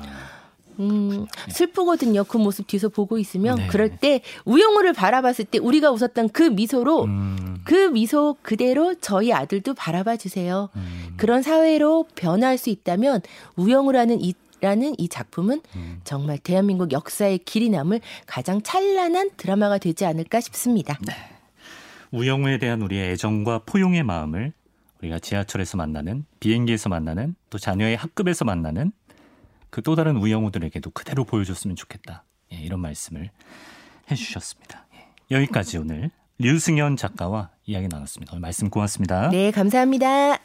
음, 0.81 1.27
슬프거든요. 1.51 2.25
그 2.25 2.39
모습 2.39 2.67
뒤에서 2.67 2.89
보고 2.89 3.19
있으면 3.19 3.57
네. 3.57 3.67
그럴 3.69 3.97
때 3.97 4.23
우영우를 4.45 4.93
바라봤을 4.93 5.45
때 5.45 5.59
우리가 5.59 5.91
웃었던 5.91 6.31
그 6.31 6.43
미소로 6.43 7.05
음, 7.05 7.61
그 7.65 7.91
미소 7.91 8.37
그대로 8.43 8.95
저희 8.95 9.33
아들도 9.33 9.75
바라봐 9.75 10.17
주세요. 10.17 10.71
음, 10.77 11.15
그런 11.17 11.43
사회로 11.43 12.07
변화할 12.15 12.59
수 12.59 12.71
있다면 12.71 13.21
우영우라는 13.57 14.21
이 14.21 14.35
라는 14.63 14.95
이 14.99 15.09
작품은 15.09 15.63
음. 15.75 16.01
정말 16.05 16.37
대한민국 16.37 16.93
역사의 16.93 17.39
길이 17.39 17.71
남을 17.71 18.01
가장 18.27 18.61
찬란한 18.61 19.31
드라마가 19.39 19.79
되지 19.79 20.05
않을까 20.05 20.41
싶습니다. 20.41 20.99
네. 21.07 21.15
우영우에 22.11 22.59
대한 22.59 22.83
우리의 22.83 23.13
애정과 23.13 23.63
포용의 23.65 24.03
마음을 24.03 24.53
우리가 25.01 25.19
지하철에서 25.19 25.79
만나는 25.79 26.27
비행기에서 26.41 26.89
만나는 26.89 27.37
또 27.49 27.59
자녀의 27.59 27.97
학급에서 27.97 28.45
만나는 28.45 28.93
그 29.71 29.83
또 29.83 29.95
다른 29.95 30.17
우영우들에게도 30.17 30.91
그대로 30.91 31.25
보여줬으면 31.25 31.77
좋겠다. 31.77 32.25
예, 32.53 32.57
이런 32.57 32.81
말씀을 32.81 33.31
해주셨습니다. 34.11 34.87
예, 34.95 35.37
여기까지 35.37 35.79
오늘 35.79 36.11
류승현 36.39 36.97
작가와 36.97 37.51
이야기 37.67 37.87
나눴습니다. 37.89 38.33
오늘 38.33 38.41
말씀 38.41 38.71
고맙습니다. 38.71 39.29
네, 39.31 39.51
감사합니다. 39.51 40.39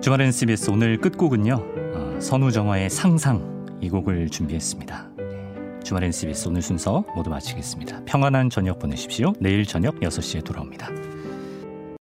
주말 0.00 0.22
엔 0.22 0.32
CBS 0.32 0.70
오늘 0.70 0.98
끝곡은요. 0.98 1.54
어, 1.94 2.20
선우정화의 2.20 2.88
상상 2.90 3.78
이 3.82 3.88
곡을 3.90 4.30
준비했습니다. 4.30 5.10
예, 5.20 5.80
주말 5.84 6.04
엔 6.04 6.12
CBS 6.12 6.48
오늘 6.48 6.62
순서 6.62 7.04
모두 7.14 7.30
마치겠습니다. 7.30 8.04
평안한 8.06 8.50
저녁 8.50 8.78
보내십시오. 8.78 9.34
내일 9.38 9.66
저녁 9.66 10.00
6시에 10.00 10.44
돌아옵니다. 10.44 10.88